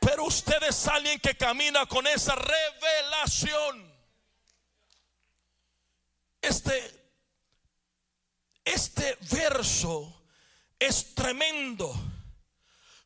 [0.00, 3.92] Pero usted es alguien que camina con esa revelación.
[6.40, 7.02] Este,
[8.64, 10.24] este verso
[10.78, 11.94] es tremendo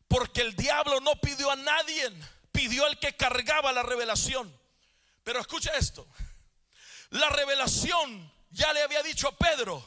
[0.08, 2.10] porque el diablo no pidió a nadie,
[2.56, 4.52] pidió al que cargaba la revelación.
[5.22, 6.08] Pero escucha esto.
[7.10, 9.86] La revelación ya le había dicho a Pedro,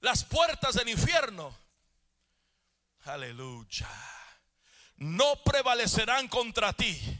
[0.00, 1.56] las puertas del infierno,
[3.04, 3.88] aleluya,
[4.96, 7.17] no prevalecerán contra ti.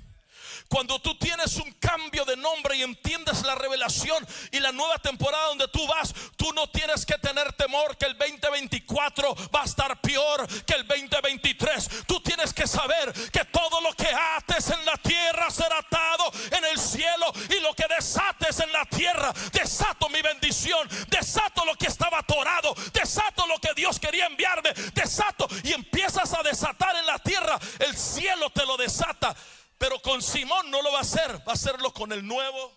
[0.69, 5.47] Cuando tú tienes un cambio de nombre y entiendes la revelación y la nueva temporada
[5.47, 9.99] donde tú vas, tú no tienes que tener temor que el 2024 va a estar
[10.01, 12.07] peor que el 2023.
[12.07, 16.65] Tú tienes que saber que todo lo que ates en la tierra será atado en
[16.67, 21.87] el cielo y lo que desates en la tierra, desato mi bendición, desato lo que
[21.87, 27.19] estaba atorado, desato lo que Dios quería enviarme, desato y empiezas a desatar en la
[27.19, 29.35] tierra, el cielo te lo desata.
[29.79, 32.77] Pero con Simón no lo va a hacer, va a hacerlo con el nuevo,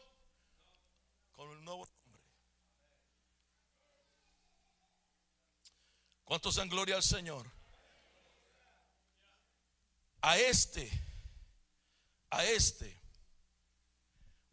[1.32, 2.22] con el nuevo nombre.
[6.24, 7.52] ¿Cuántos dan gloria al Señor?
[10.22, 10.90] A este,
[12.30, 13.02] a este,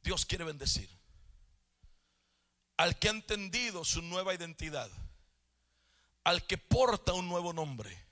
[0.02, 0.88] Dios quiere bendecir.
[2.78, 4.90] Al que ha entendido su nueva identidad,
[6.24, 8.06] al que porta un nuevo nombre.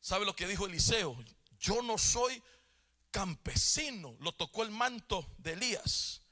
[0.00, 1.16] ¿Sabe lo que dijo Eliseo?
[1.58, 2.40] Yo no soy
[3.14, 6.22] campesino, lo tocó el manto de Elías.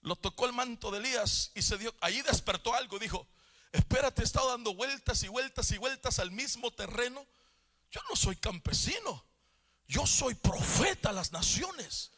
[0.00, 3.26] Lo tocó el manto de Elías y se dio, ahí despertó algo, dijo,
[3.72, 7.26] espérate, he estado dando vueltas y vueltas y vueltas al mismo terreno.
[7.90, 9.24] Yo no soy campesino,
[9.88, 12.12] yo soy profeta a las naciones.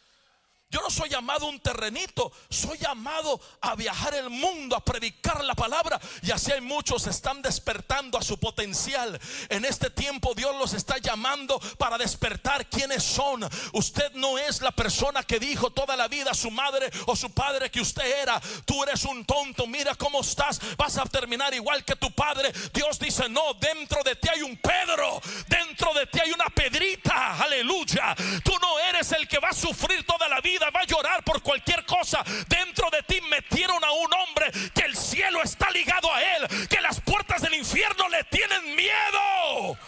[0.73, 5.55] Yo no soy llamado un terrenito, soy llamado a viajar el mundo, a predicar la
[5.55, 6.01] palabra.
[6.23, 9.21] Y así hay muchos están despertando a su potencial.
[9.51, 13.47] En este tiempo Dios los está llamando para despertar quiénes son.
[13.75, 17.31] Usted no es la persona que dijo toda la vida a su madre o su
[17.33, 18.41] padre que usted era.
[18.65, 22.51] Tú eres un tonto, mira cómo estás, vas a terminar igual que tu padre.
[22.73, 27.43] Dios dice, no, dentro de ti hay un Pedro, dentro de ti hay una Pedrita,
[27.43, 28.17] aleluya.
[28.43, 31.43] Tú no eres el que va a sufrir toda la vida va a llorar por
[31.43, 32.23] cualquier cosa.
[32.49, 36.81] Dentro de ti metieron a un hombre que el cielo está ligado a él, que
[36.81, 39.79] las puertas del infierno le tienen miedo.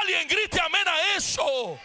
[0.00, 1.78] Alguien grite amén a eso.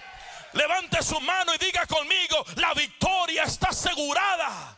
[0.53, 4.77] Levante su mano y diga conmigo, la victoria está asegurada.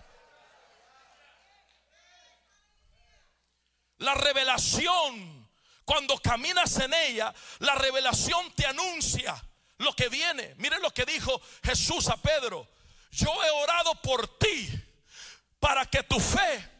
[3.98, 5.50] La revelación,
[5.86, 9.42] cuando caminas en ella, la revelación te anuncia
[9.78, 10.56] lo que viene.
[10.58, 12.68] Miren lo que dijo Jesús a Pedro.
[13.14, 14.70] Yo he orado por ti
[15.60, 16.74] para que tu fe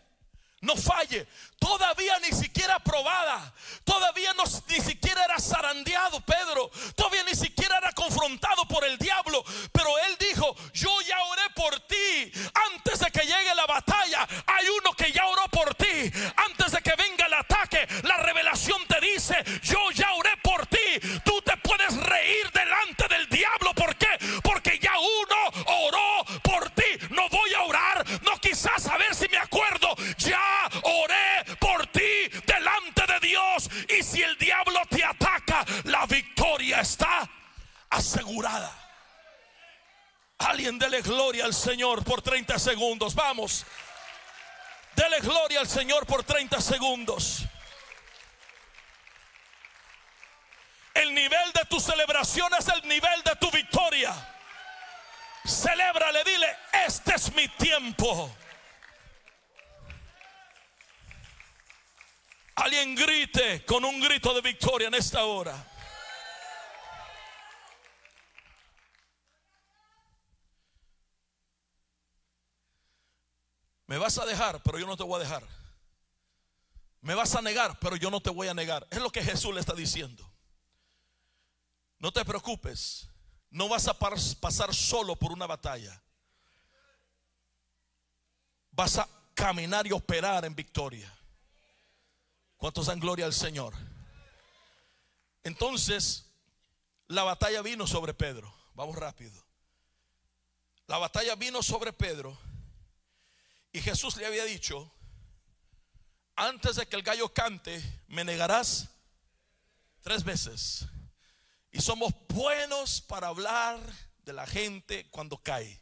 [0.62, 1.28] no falle.
[1.60, 3.54] Todavía ni siquiera probada.
[3.84, 6.72] Todavía no, ni siquiera era zarandeado Pedro.
[6.96, 9.44] Todavía ni siquiera era confrontado por el diablo.
[9.72, 12.32] Pero él dijo, yo ya oré por ti.
[12.74, 16.12] Antes de que llegue la batalla, hay uno que ya oró por ti.
[16.36, 19.73] Antes de que venga el ataque, la revelación te dice, yo
[38.14, 38.72] asegurada.
[40.38, 43.16] Alguien dele gloria al Señor por 30 segundos.
[43.16, 43.66] Vamos.
[44.96, 47.44] Dele gloria al Señor por 30 segundos.
[50.94, 54.14] El nivel de tu celebración es el nivel de tu victoria.
[55.46, 58.36] Celébrale, dile, este es mi tiempo.
[62.56, 65.73] Alguien grite con un grito de victoria en esta hora.
[73.94, 75.48] Me vas a dejar, pero yo no te voy a dejar.
[77.02, 78.88] Me vas a negar, pero yo no te voy a negar.
[78.90, 80.28] Es lo que Jesús le está diciendo.
[82.00, 83.08] No te preocupes.
[83.52, 86.02] No vas a pasar solo por una batalla.
[88.72, 91.16] Vas a caminar y operar en victoria.
[92.58, 93.76] ¿Cuántos dan gloria al Señor?
[95.44, 96.26] Entonces,
[97.10, 98.52] la batalla vino sobre Pedro.
[98.74, 99.40] Vamos rápido.
[100.88, 102.36] La batalla vino sobre Pedro.
[103.74, 104.94] Y Jesús le había dicho,
[106.36, 108.88] antes de que el gallo cante, me negarás
[110.02, 110.86] tres veces.
[111.72, 113.80] Y somos buenos para hablar
[114.20, 115.82] de la gente cuando cae.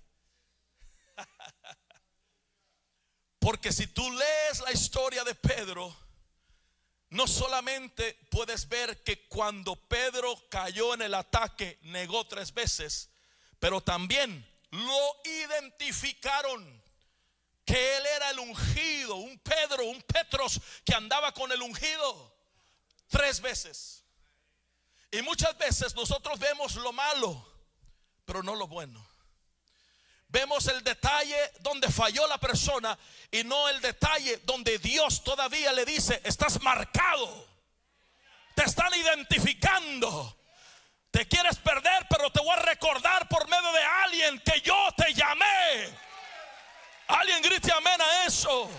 [3.39, 5.93] Porque si tú lees la historia de Pedro,
[7.09, 13.09] no solamente puedes ver que cuando Pedro cayó en el ataque negó tres veces,
[13.59, 16.80] pero también lo identificaron
[17.65, 22.35] que él era el ungido, un Pedro, un Petros que andaba con el ungido
[23.07, 24.03] tres veces.
[25.11, 27.45] Y muchas veces nosotros vemos lo malo,
[28.25, 29.05] pero no lo bueno.
[30.29, 32.97] Vemos el detalle donde falló la persona
[33.29, 37.47] y no el detalle donde Dios todavía le dice, estás marcado.
[38.55, 40.37] Te están identificando.
[41.11, 45.13] Te quieres perder, pero te voy a recordar por medio de alguien que yo te
[45.13, 45.89] llamé.
[47.11, 48.69] Alguien grite amén a eso.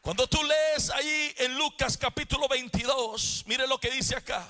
[0.00, 4.46] Cuando tú lees ahí en Lucas capítulo 22, mire lo que dice acá.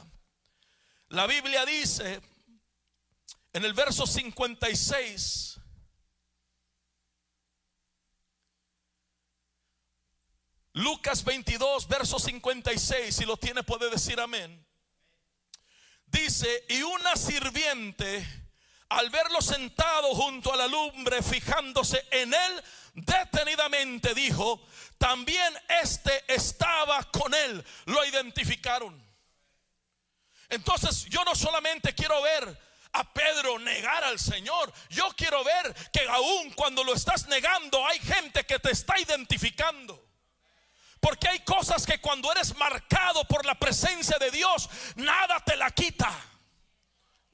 [1.09, 2.21] La Biblia dice,
[3.55, 5.59] en el verso 56,
[10.75, 14.67] Lucas 22, verso 56, si lo tiene puede decir amén.
[16.05, 18.40] Dice, y una sirviente,
[18.91, 24.61] al verlo sentado junto a la lumbre, fijándose en él detenidamente, dijo,
[24.99, 27.65] también este estaba con él.
[27.87, 29.01] Lo identificaron.
[30.49, 32.61] Entonces yo no solamente quiero ver
[32.93, 34.73] a Pedro negar al Señor.
[34.89, 40.09] Yo quiero ver que aún cuando lo estás negando hay gente que te está identificando.
[40.99, 45.71] Porque hay cosas que cuando eres marcado por la presencia de Dios, nada te la
[45.71, 46.11] quita.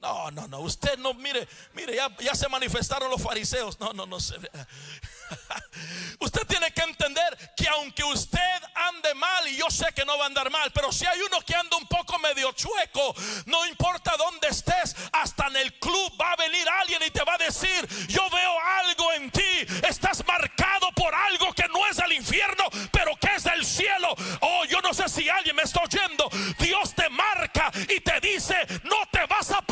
[0.07, 3.81] No, no, no, usted no, mire, mire, ya, ya se manifestaron los fariseos.
[3.81, 4.37] No, no, no se
[6.21, 8.40] Usted tiene que entender que aunque usted
[8.75, 11.41] ande mal, y yo sé que no va a andar mal, pero si hay uno
[11.41, 13.14] que anda un poco medio chueco,
[13.47, 17.35] no importa dónde estés, hasta en el club va a venir alguien y te va
[17.35, 22.12] a decir, yo veo algo en ti, estás marcado por algo que no es del
[22.12, 24.14] infierno, pero que es del cielo.
[24.41, 26.28] Oh, yo no sé si alguien me está oyendo,
[26.59, 29.62] Dios te marca y te dice, no te vas a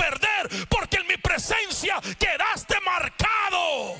[2.19, 3.97] quedaste marcado.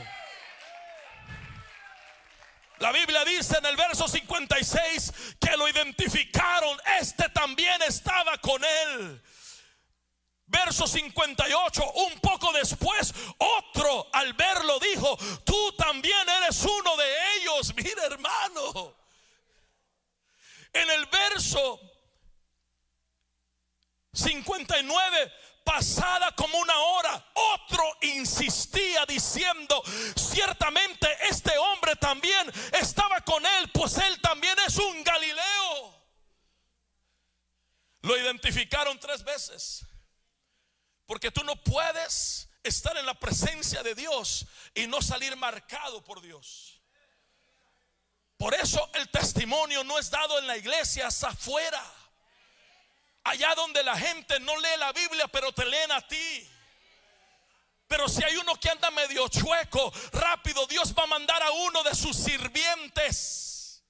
[2.79, 6.79] La Biblia dice en el verso 56 que lo identificaron.
[7.01, 9.23] Este también estaba con él.
[10.47, 17.75] Verso 58, un poco después, otro al verlo dijo, tú también eres uno de ellos.
[17.75, 18.95] Mira hermano.
[20.73, 21.81] En el verso
[24.13, 25.33] 59,
[25.65, 29.83] pasada como una hora, otro insistía diciendo,
[30.15, 36.05] ciertamente este hombre también estaba con él, pues él también es un Galileo.
[38.03, 39.87] Lo identificaron tres veces,
[41.07, 46.21] porque tú no puedes estar en la presencia de Dios y no salir marcado por
[46.21, 46.83] Dios.
[48.37, 51.83] Por eso el testimonio no es dado en la iglesia, es afuera.
[53.25, 56.51] Allá donde la gente no lee la Biblia, pero te leen a ti.
[57.87, 61.83] Pero si hay uno que anda medio chueco, rápido, Dios va a mandar a uno
[61.83, 63.83] de sus sirvientes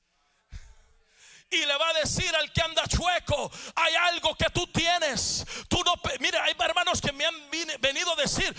[1.51, 5.45] y le va a decir al que anda chueco, hay algo que tú tienes.
[5.69, 7.35] Tú no, mire, hay hermanos que me han
[7.81, 8.55] venido a decir,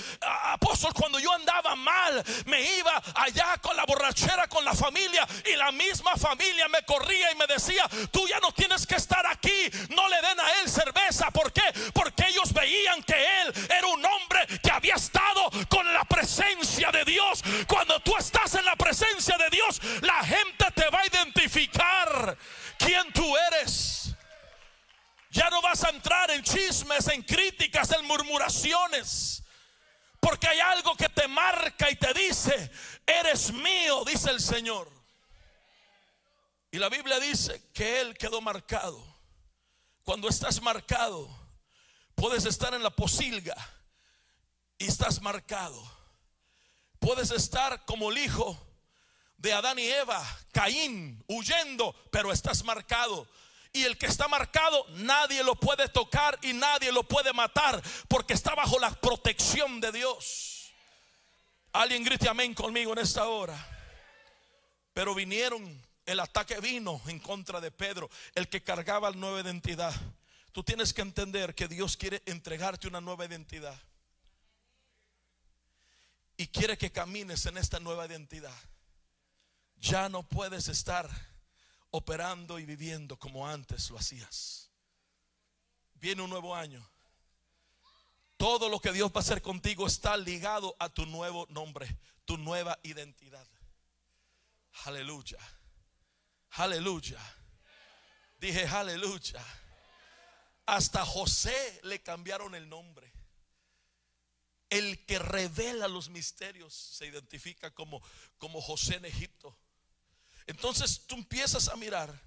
[0.52, 5.56] apóstol, cuando yo andaba mal, me iba allá con la borrachera con la familia y
[5.56, 9.70] la misma familia me corría y me decía, tú ya no tienes que estar aquí,
[9.90, 11.30] no le den a él cerveza.
[11.32, 11.64] ¿Por qué?
[11.94, 17.06] Porque ellos veían que él era un hombre que había estado con la presencia de
[17.06, 17.44] Dios.
[17.68, 22.38] Cuando tú estás en la presencia de Dios, la gente te va a identificar
[22.78, 24.16] quién tú eres.
[25.30, 29.44] Ya no vas a entrar en chismes, en críticas, en murmuraciones.
[30.20, 32.72] Porque hay algo que te marca y te dice,
[33.06, 34.90] eres mío, dice el Señor.
[36.72, 39.02] Y la Biblia dice que Él quedó marcado.
[40.04, 41.30] Cuando estás marcado,
[42.16, 43.56] puedes estar en la posilga
[44.78, 45.84] y estás marcado.
[47.00, 48.60] Puedes estar como el hijo
[49.38, 53.28] de Adán y Eva, Caín, huyendo, pero estás marcado.
[53.74, 58.34] Y el que está marcado, nadie lo puede tocar y nadie lo puede matar, porque
[58.34, 60.72] está bajo la protección de Dios.
[61.74, 63.58] Alguien grite amén conmigo en esta hora.
[64.94, 69.94] Pero vinieron, el ataque vino en contra de Pedro, el que cargaba la nueva identidad.
[70.54, 73.78] Tú tienes que entender que Dios quiere entregarte una nueva identidad.
[76.38, 78.56] Y quiere que camines en esta nueva identidad
[79.78, 81.10] ya no puedes estar
[81.92, 84.70] operando y viviendo como antes lo hacías.
[85.94, 86.86] Viene un nuevo año.
[88.38, 92.38] Todo lo que Dios va a hacer contigo está ligado a tu nuevo nombre, tu
[92.38, 93.48] nueva identidad.
[94.84, 95.40] Aleluya.
[96.52, 97.20] Aleluya.
[98.38, 99.44] Dije aleluya.
[100.66, 103.14] Hasta José le cambiaron el nombre.
[104.70, 108.02] El que revela los misterios se identifica como,
[108.38, 109.58] como José en Egipto.
[110.48, 112.22] Entonces tú empiezas a mirar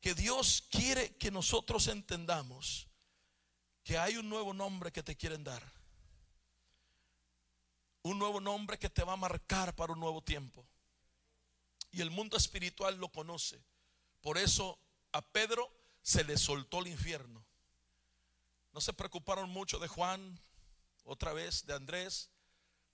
[0.00, 2.86] que Dios quiere que nosotros entendamos
[3.82, 5.62] que hay un nuevo nombre que te quieren dar.
[8.02, 10.66] Un nuevo nombre que te va a marcar para un nuevo tiempo.
[11.92, 13.62] Y el mundo espiritual lo conoce.
[14.20, 14.78] Por eso
[15.12, 15.70] a Pedro
[16.02, 17.44] se le soltó el infierno.
[18.72, 20.38] No se preocuparon mucho de Juan,
[21.04, 22.30] otra vez de Andrés,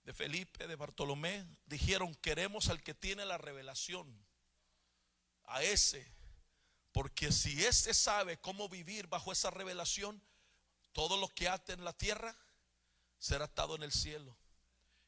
[0.05, 1.47] de Felipe, de Bartolomé.
[1.67, 4.26] Dijeron, queremos al que tiene la revelación
[5.47, 6.07] a ese.
[6.93, 10.23] Porque si ese sabe cómo vivir bajo esa revelación,
[10.93, 12.37] todo lo que ate en la tierra
[13.19, 14.37] será atado en el cielo.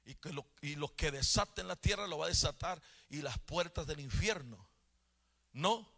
[0.04, 2.80] Y, que lo, y lo que desate en la tierra lo va a desatar.
[3.08, 4.68] Y las puertas del infierno.
[5.52, 5.88] No.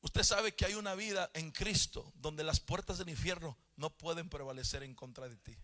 [0.00, 4.28] Usted sabe que hay una vida en Cristo donde las puertas del infierno no pueden
[4.28, 5.56] prevalecer en contra de ti.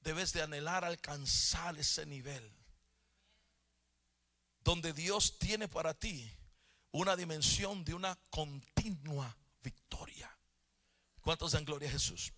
[0.00, 2.61] Debes de anhelar alcanzar ese nivel
[4.64, 6.30] donde Dios tiene para ti
[6.92, 10.30] una dimensión de una continua victoria.
[11.20, 12.32] ¿Cuántos dan gloria a Jesús?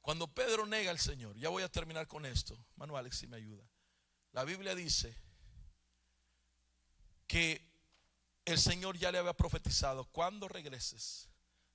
[0.00, 3.64] Cuando Pedro nega al Señor, ya voy a terminar con esto, Manuel, si me ayuda.
[4.32, 5.16] La Biblia dice
[7.26, 7.68] que
[8.44, 11.28] el Señor ya le había profetizado, cuando regreses,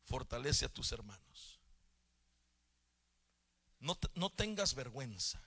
[0.03, 1.59] fortalece a tus hermanos.
[3.79, 5.41] No, no tengas vergüenza.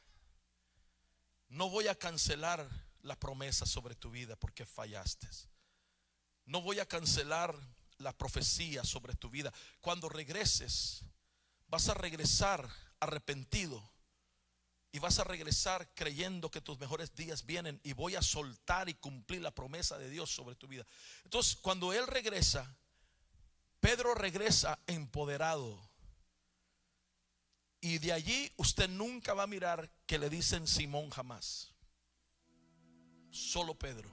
[1.48, 2.68] No voy a cancelar
[3.02, 5.28] la promesa sobre tu vida porque fallaste.
[6.44, 7.54] No voy a cancelar
[7.98, 9.52] la profecía sobre tu vida.
[9.80, 11.02] Cuando regreses,
[11.68, 12.68] vas a regresar
[13.00, 13.92] arrepentido
[14.90, 18.94] y vas a regresar creyendo que tus mejores días vienen y voy a soltar y
[18.94, 20.86] cumplir la promesa de Dios sobre tu vida.
[21.24, 22.74] Entonces, cuando Él regresa,
[23.80, 25.78] Pedro regresa empoderado.
[27.80, 31.72] Y de allí usted nunca va a mirar que le dicen Simón jamás
[33.30, 34.08] solo Pedro.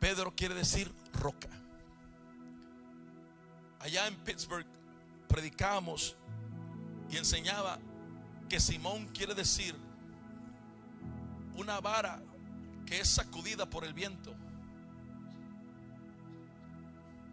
[0.00, 1.48] Pedro quiere decir roca.
[3.80, 4.66] Allá en Pittsburgh
[5.28, 6.16] predicábamos
[7.10, 7.78] y enseñaba
[8.48, 9.74] que Simón quiere decir
[11.54, 12.22] una vara
[12.86, 14.34] que es sacudida por el viento.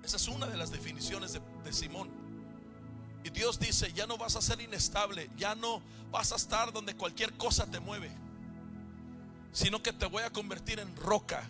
[0.04, 2.10] Esa es una de las definiciones de, de Simón.
[3.24, 6.96] Y Dios dice, ya no vas a ser inestable, ya no vas a estar donde
[6.96, 8.12] cualquier cosa te mueve,
[9.56, 11.42] sino que te voy a convertir en roca.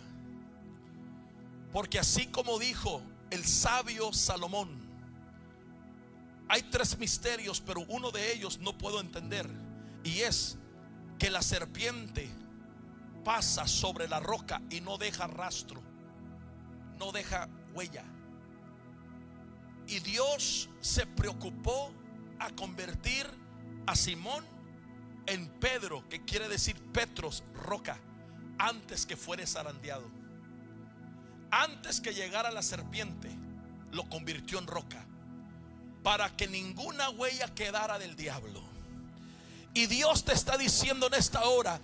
[1.72, 4.70] Porque así como dijo el sabio Salomón,
[6.48, 9.50] hay tres misterios, pero uno de ellos no puedo entender.
[10.04, 10.56] Y es
[11.18, 12.30] que la serpiente
[13.24, 15.82] pasa sobre la roca y no deja rastro,
[17.00, 18.04] no deja huella.
[19.88, 21.92] Y Dios se preocupó
[22.38, 23.26] a convertir
[23.84, 24.44] a Simón
[25.26, 27.98] en Pedro, que quiere decir Petros, roca,
[28.58, 30.08] antes que fuere zarandeado.
[31.50, 33.30] Antes que llegara la serpiente,
[33.92, 35.04] lo convirtió en roca,
[36.02, 38.62] para que ninguna huella quedara del diablo.
[39.74, 41.80] Y Dios te está diciendo en esta hora,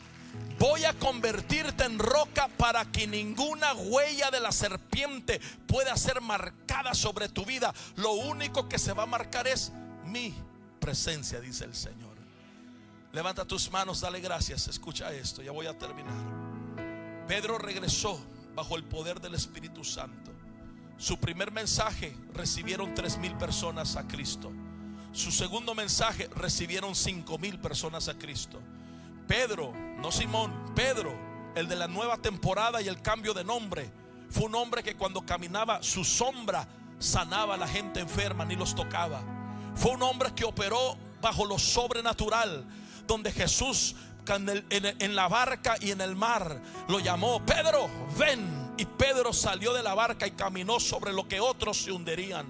[0.59, 6.95] Voy a convertirte en roca para que ninguna huella de la serpiente pueda ser marcada
[6.95, 7.75] sobre tu vida.
[7.97, 9.73] Lo único que se va a marcar es
[10.07, 10.35] mi
[10.81, 12.12] presencia, dice el Señor.
[13.13, 14.69] Levanta tus manos, dale gracias.
[14.69, 16.15] Escucha esto, ya voy a terminar.
[17.29, 18.19] Pedro regresó
[18.55, 20.33] bajo el poder del Espíritu Santo.
[20.97, 24.51] Su primer mensaje recibieron tres mil personas a Cristo.
[25.13, 28.59] Su segundo mensaje recibieron cinco mil personas a Cristo.
[29.29, 31.15] Pedro, no Simón, Pedro,
[31.55, 33.91] el de la nueva temporada y el cambio de nombre,
[34.31, 36.67] fue un hombre que cuando caminaba su sombra
[36.99, 39.23] sanaba a la gente enferma, ni los tocaba.
[39.75, 42.67] Fue un hombre que operó bajo lo sobrenatural,
[43.07, 43.95] donde Jesús
[44.29, 48.73] en, la barca y en el mar lo llamó, Pedro, ven.
[48.79, 52.47] Y Pedro salió de la barca y caminó sobre lo que otros se hundirían.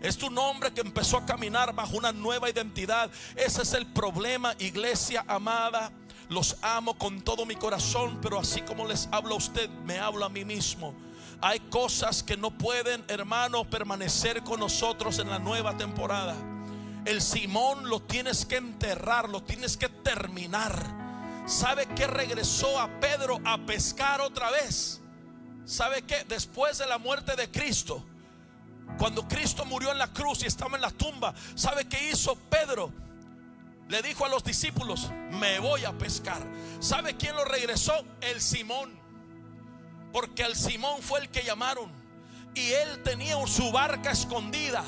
[0.00, 3.10] Es tu nombre que empezó a caminar bajo una nueva identidad.
[3.36, 5.92] Ese es el problema, iglesia amada.
[6.28, 10.24] Los amo con todo mi corazón, pero así como les hablo a usted, me hablo
[10.24, 10.94] a mí mismo.
[11.40, 16.34] Hay cosas que no pueden, hermano, permanecer con nosotros en la nueva temporada.
[17.08, 21.42] El Simón lo tienes que enterrar, lo tienes que terminar.
[21.46, 25.00] ¿Sabe que regresó a Pedro a pescar otra vez?
[25.64, 28.04] ¿Sabe que después de la muerte de Cristo,
[28.98, 32.92] cuando Cristo murió en la cruz y estaba en la tumba, ¿sabe qué hizo Pedro?
[33.88, 36.42] le dijo a los discípulos, me voy a pescar.
[36.78, 38.04] ¿Sabe quién lo regresó?
[38.20, 39.00] El Simón.
[40.12, 41.90] Porque el Simón fue el que llamaron.
[42.54, 44.84] Y él tenía su barca escondida.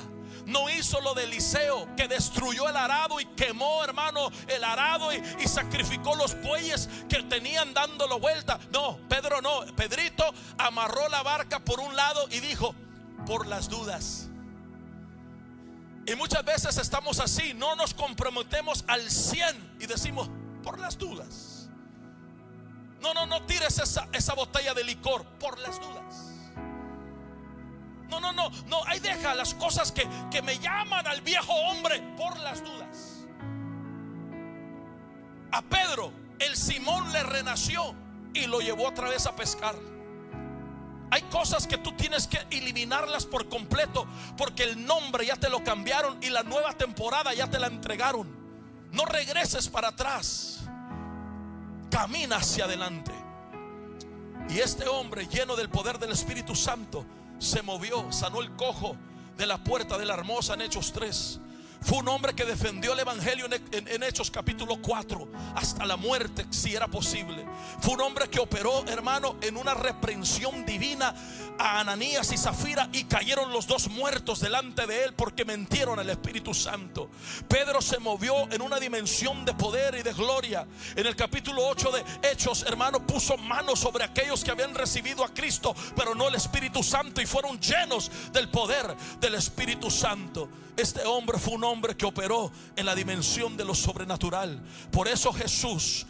[0.51, 5.21] No hizo lo de Eliseo, que destruyó el arado y quemó, hermano, el arado y,
[5.49, 8.59] sacrificó los bueyes que tenían dándolo vuelta.
[8.73, 9.65] No, Pedro no.
[9.75, 10.25] Pedrito
[10.59, 12.75] amarró la barca por un lado y dijo,
[13.27, 14.31] por las dudas
[16.11, 20.29] y muchas veces estamos así, no nos comprometemos al 100 y decimos,
[20.63, 21.69] por las dudas.
[23.01, 23.81] No, no, no tires
[24.13, 26.30] esa botella de licor por las dudas.
[28.11, 32.01] No, no, no, no, ahí deja las cosas que, que me llaman al viejo hombre
[32.17, 33.25] por las dudas.
[35.53, 37.95] A Pedro, el Simón le renació
[38.35, 39.75] y lo llevó otra vez a pescar.
[41.13, 44.07] Hay cosas que tú tienes que eliminarlas por completo
[44.37, 48.29] porque el nombre ya te lo cambiaron y la nueva temporada ya te la entregaron.
[48.93, 50.61] No regreses para atrás.
[51.91, 53.13] Camina hacia adelante.
[54.49, 57.05] Y este hombre lleno del poder del Espíritu Santo
[57.41, 58.97] se movió, sanó el cojo
[59.37, 61.41] de la puerta de la hermosa en Hechos 3
[61.83, 66.75] fue un hombre que defendió el Evangelio en, Hechos capítulo 4 hasta la muerte, si
[66.75, 67.45] era posible.
[67.81, 71.15] Fue un hombre que operó, hermano, en una reprensión divina
[71.59, 76.09] a Ananías y Zafira y cayeron los dos muertos delante de él porque mentieron al
[76.11, 77.11] Espíritu Santo.
[77.49, 80.67] Pedro se movió en una dimensión de poder y de gloria.
[80.97, 85.33] En el capítulo 8 de Hechos, hermano, puso manos sobre aquellos que habían recibido a
[85.33, 90.49] Cristo, pero no el Espíritu Santo y fueron llenos del poder del Espíritu Santo.
[90.77, 94.63] Este hombre fue un hombre que operó en la dimensión de lo sobrenatural.
[94.91, 96.07] Por eso Jesús,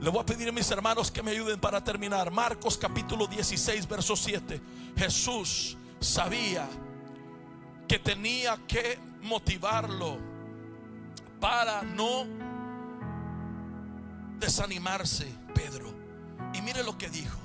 [0.00, 2.30] le voy a pedir a mis hermanos que me ayuden para terminar.
[2.30, 4.60] Marcos capítulo 16, verso 7.
[4.96, 6.68] Jesús sabía
[7.86, 10.18] que tenía que motivarlo
[11.40, 12.26] para no
[14.40, 15.94] desanimarse, Pedro.
[16.52, 17.38] Y mire lo que dijo.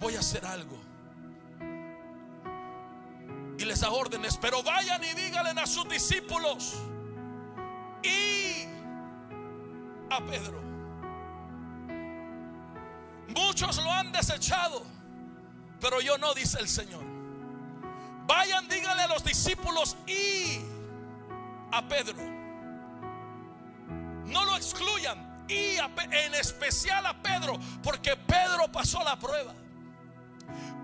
[0.00, 0.79] Voy a hacer algo
[3.60, 6.76] y les da órdenes, pero vayan y díganle a sus discípulos
[8.02, 8.64] y
[10.08, 10.62] a Pedro.
[13.28, 14.82] Muchos lo han desechado,
[15.78, 17.04] pero yo no, dice el Señor.
[18.26, 20.60] Vayan, díganle a los discípulos y
[21.70, 22.16] a Pedro.
[24.24, 29.52] No lo excluyan y en especial a Pedro, porque Pedro pasó la prueba.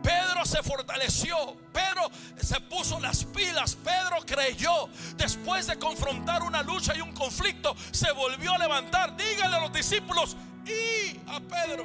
[0.03, 4.89] Pedro se fortaleció, Pedro se puso las pilas, Pedro creyó.
[5.17, 9.17] Después de confrontar una lucha y un conflicto, se volvió a levantar.
[9.17, 11.85] Díganle a los discípulos y a Pedro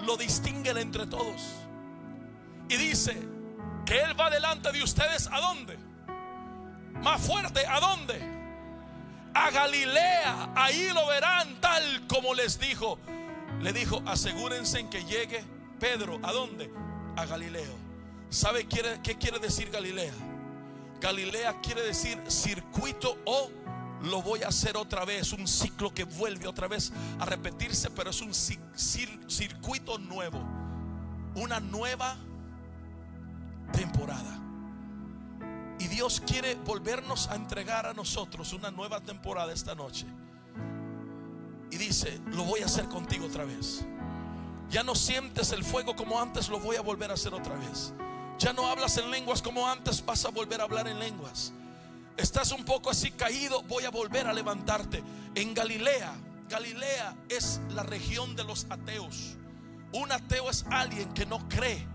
[0.00, 1.42] lo distinguen entre todos.
[2.68, 3.20] Y dice
[3.84, 5.76] que él va delante de ustedes a dónde?
[7.02, 8.32] Más fuerte, ¿a dónde?
[9.34, 12.98] A Galilea, ahí lo verán tal como les dijo.
[13.60, 15.44] Le dijo, asegúrense en que llegue
[15.78, 16.70] Pedro, ¿a dónde?
[17.16, 17.74] A Galileo.
[18.30, 20.12] ¿Sabe qué quiere decir Galilea?
[21.00, 23.50] Galilea quiere decir circuito o
[24.04, 28.10] lo voy a hacer otra vez, un ciclo que vuelve otra vez a repetirse, pero
[28.10, 30.40] es un circuito nuevo,
[31.34, 32.16] una nueva
[33.72, 34.40] temporada.
[35.78, 40.06] Y Dios quiere volvernos a entregar a nosotros una nueva temporada esta noche.
[41.70, 43.84] Y dice, lo voy a hacer contigo otra vez.
[44.72, 47.92] Ya no sientes el fuego como antes, lo voy a volver a hacer otra vez.
[48.38, 51.52] Ya no hablas en lenguas como antes, vas a volver a hablar en lenguas.
[52.16, 55.04] Estás un poco así caído, voy a volver a levantarte.
[55.34, 56.14] En Galilea,
[56.48, 59.36] Galilea es la región de los ateos.
[59.92, 61.86] Un ateo es alguien que no cree,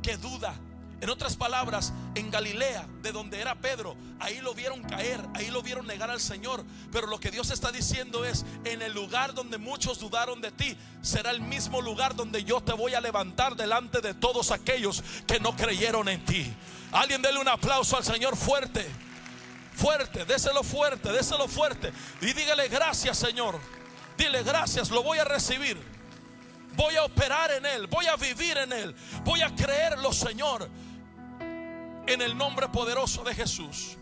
[0.00, 0.54] que duda,
[1.00, 5.62] en otras palabras, en Galilea, de donde era Pedro, ahí lo vieron caer, ahí lo
[5.62, 6.62] vieron negar al Señor.
[6.92, 10.76] Pero lo que Dios está diciendo es, en el lugar donde muchos dudaron de ti,
[11.00, 15.40] será el mismo lugar donde yo te voy a levantar delante de todos aquellos que
[15.40, 16.54] no creyeron en ti.
[16.92, 18.86] Alguien dele un aplauso al Señor fuerte,
[19.74, 21.92] fuerte, déselo fuerte, déselo fuerte.
[22.20, 23.58] Y dígale gracias Señor.
[24.18, 25.80] Dile gracias, lo voy a recibir.
[26.76, 28.94] Voy a operar en Él, voy a vivir en Él,
[29.24, 30.68] voy a creerlo Señor
[32.12, 33.96] en el nombre poderoso de Jesús.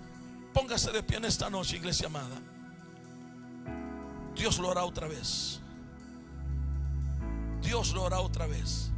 [0.53, 2.41] Póngase de pie en esta noche, iglesia amada.
[4.35, 5.61] Dios lo hará otra vez.
[7.61, 8.91] Dios lo hará otra vez.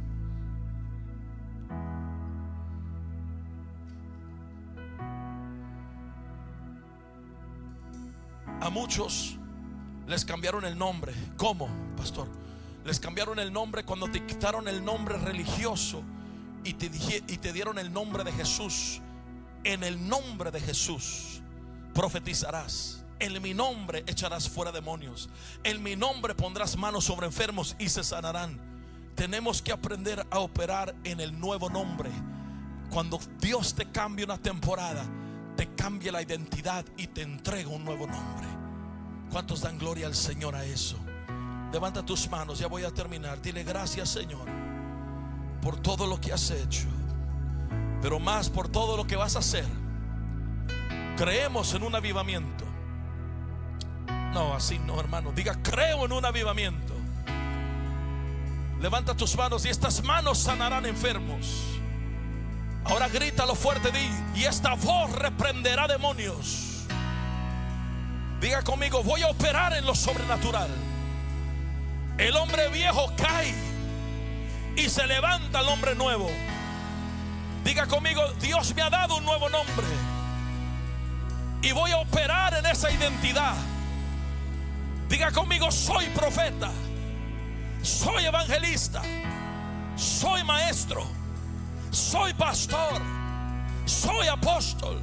[8.61, 9.37] A muchos
[10.07, 11.13] les cambiaron el nombre.
[11.37, 12.27] ¿Cómo, pastor?
[12.85, 16.03] Les cambiaron el nombre cuando te quitaron el nombre religioso
[16.63, 16.85] y te,
[17.27, 19.01] y te dieron el nombre de Jesús,
[19.63, 21.41] en el nombre de Jesús
[21.93, 23.03] profetizarás.
[23.19, 25.29] En mi nombre echarás fuera demonios.
[25.63, 28.59] En mi nombre pondrás manos sobre enfermos y se sanarán.
[29.15, 32.09] Tenemos que aprender a operar en el nuevo nombre.
[32.89, 35.05] Cuando Dios te cambia una temporada,
[35.55, 38.47] te cambia la identidad y te entrega un nuevo nombre.
[39.29, 40.97] ¿Cuántos dan gloria al Señor a eso?
[41.71, 43.41] Levanta tus manos, ya voy a terminar.
[43.41, 44.60] Dile gracias Señor
[45.61, 46.87] por todo lo que has hecho,
[48.01, 49.67] pero más por todo lo que vas a hacer.
[51.17, 52.65] Creemos en un avivamiento.
[54.33, 55.31] No, así no, hermano.
[55.33, 56.93] Diga, creo en un avivamiento.
[58.79, 61.63] Levanta tus manos y estas manos sanarán enfermos.
[62.83, 64.09] Ahora grita lo fuerte, di,
[64.39, 66.85] y esta voz reprenderá demonios.
[68.39, 70.69] Diga conmigo, voy a operar en lo sobrenatural.
[72.17, 73.53] El hombre viejo cae
[74.75, 76.29] y se levanta el hombre nuevo.
[77.63, 79.85] Diga conmigo, Dios me ha dado un nuevo nombre.
[81.61, 83.55] Y voy a operar en esa identidad.
[85.07, 86.71] Diga conmigo, soy profeta.
[87.83, 89.01] Soy evangelista.
[89.95, 91.05] Soy maestro.
[91.91, 93.01] Soy pastor.
[93.85, 95.01] Soy apóstol.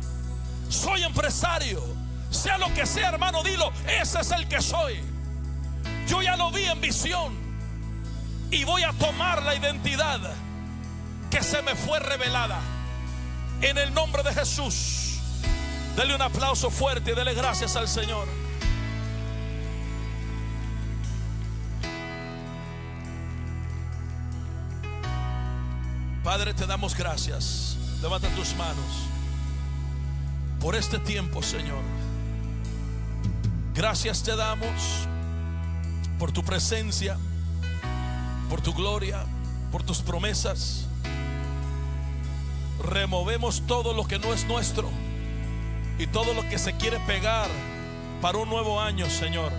[0.68, 1.82] Soy empresario.
[2.30, 3.72] Sea lo que sea, hermano, dilo.
[3.86, 5.00] Ese es el que soy.
[6.08, 7.47] Yo ya lo vi en visión
[8.50, 10.20] y voy a tomar la identidad
[11.30, 12.58] que se me fue revelada.
[13.60, 15.18] En el nombre de Jesús.
[15.96, 18.28] Dele un aplauso fuerte y dele gracias al Señor.
[26.22, 27.76] Padre, te damos gracias.
[28.00, 29.08] Levanta tus manos
[30.60, 31.82] por este tiempo, Señor.
[33.74, 35.08] Gracias te damos
[36.18, 37.16] por tu presencia
[38.48, 39.24] por tu gloria,
[39.70, 40.86] por tus promesas.
[42.82, 44.88] Removemos todo lo que no es nuestro
[45.98, 47.48] y todo lo que se quiere pegar
[48.20, 49.52] para un nuevo año, Señor.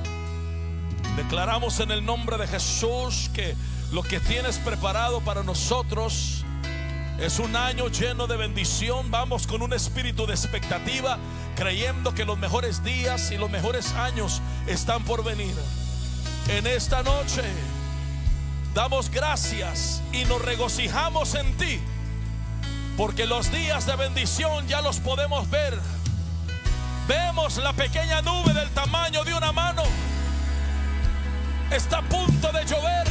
[1.15, 3.55] Declaramos en el nombre de Jesús que
[3.91, 6.45] lo que tienes preparado para nosotros
[7.19, 9.11] es un año lleno de bendición.
[9.11, 11.17] Vamos con un espíritu de expectativa,
[11.55, 15.55] creyendo que los mejores días y los mejores años están por venir.
[16.47, 17.43] En esta noche
[18.79, 21.81] damos gracias y nos regocijamos en ti,
[22.95, 25.77] porque los días de bendición ya los podemos ver.
[27.05, 29.83] Vemos la pequeña nube del tamaño de una mano.
[31.69, 33.07] Está a punto de llover.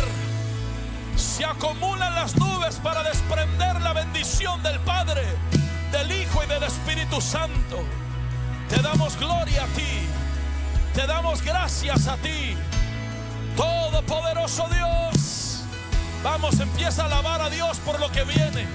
[1.16, 5.22] se acumulan las nubes para desprender la bendición del Padre,
[5.92, 7.84] del Hijo y del Espíritu Santo.
[8.70, 10.08] Te damos gloria a ti.
[10.94, 12.56] Te damos gracias a ti.
[13.54, 15.38] Todopoderoso Dios.
[16.30, 18.66] Vamos, empieza a alabar a Dios por lo que viene.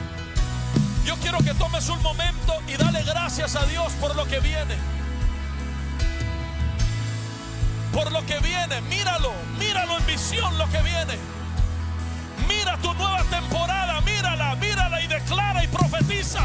[1.06, 4.76] Yo quiero que tomes un momento y dale gracias a Dios por lo que viene.
[7.94, 11.16] Por lo que viene, míralo, míralo en visión lo que viene.
[12.48, 16.40] Mira tu nueva temporada, mírala, mírala y declara y profetiza.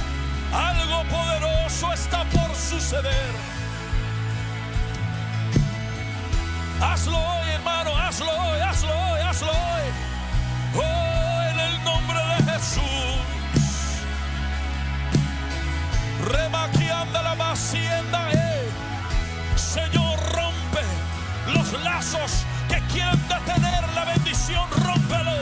[0.53, 3.33] Algo poderoso está por suceder.
[6.83, 10.08] Hazlo hoy, hermano, hazlo hoy, hazlo hoy, hazlo hoy.
[10.75, 12.83] Oh, en el nombre de Jesús.
[16.27, 18.69] Remaquianda la hacienda, eh.
[19.57, 20.83] Señor, rompe
[21.55, 25.37] los lazos que quieren detener la bendición, rómpelo.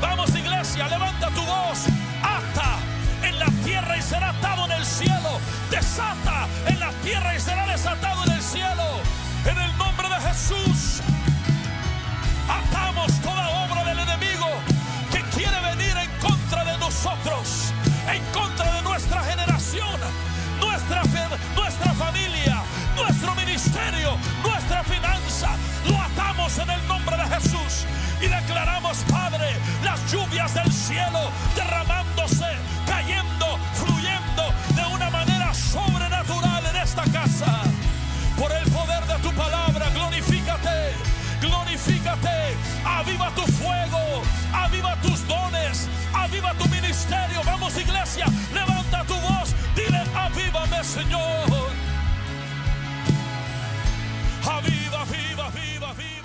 [0.00, 1.86] Vamos, iglesia, levanta tu voz.
[2.22, 2.78] Ata
[3.26, 5.40] en la tierra y será atado en el cielo.
[5.70, 8.84] Desata en la tierra y será desatado en el cielo.
[9.46, 11.00] En el nombre de Jesús.
[12.48, 13.29] Atamos toda
[26.58, 27.86] En el nombre de Jesús.
[28.20, 32.44] Y declaramos, Padre, las lluvias del cielo derramándose,
[32.86, 37.62] cayendo, fluyendo de una manera sobrenatural en esta casa.
[38.36, 40.92] Por el poder de tu palabra, glorifícate,
[41.40, 44.22] glorifícate, aviva tu fuego,
[44.52, 47.42] aviva tus dones, aviva tu ministerio.
[47.46, 51.70] Vamos iglesia, levanta tu voz, dile, avívame Señor.
[54.42, 56.19] Aviva, viva, viva, viva.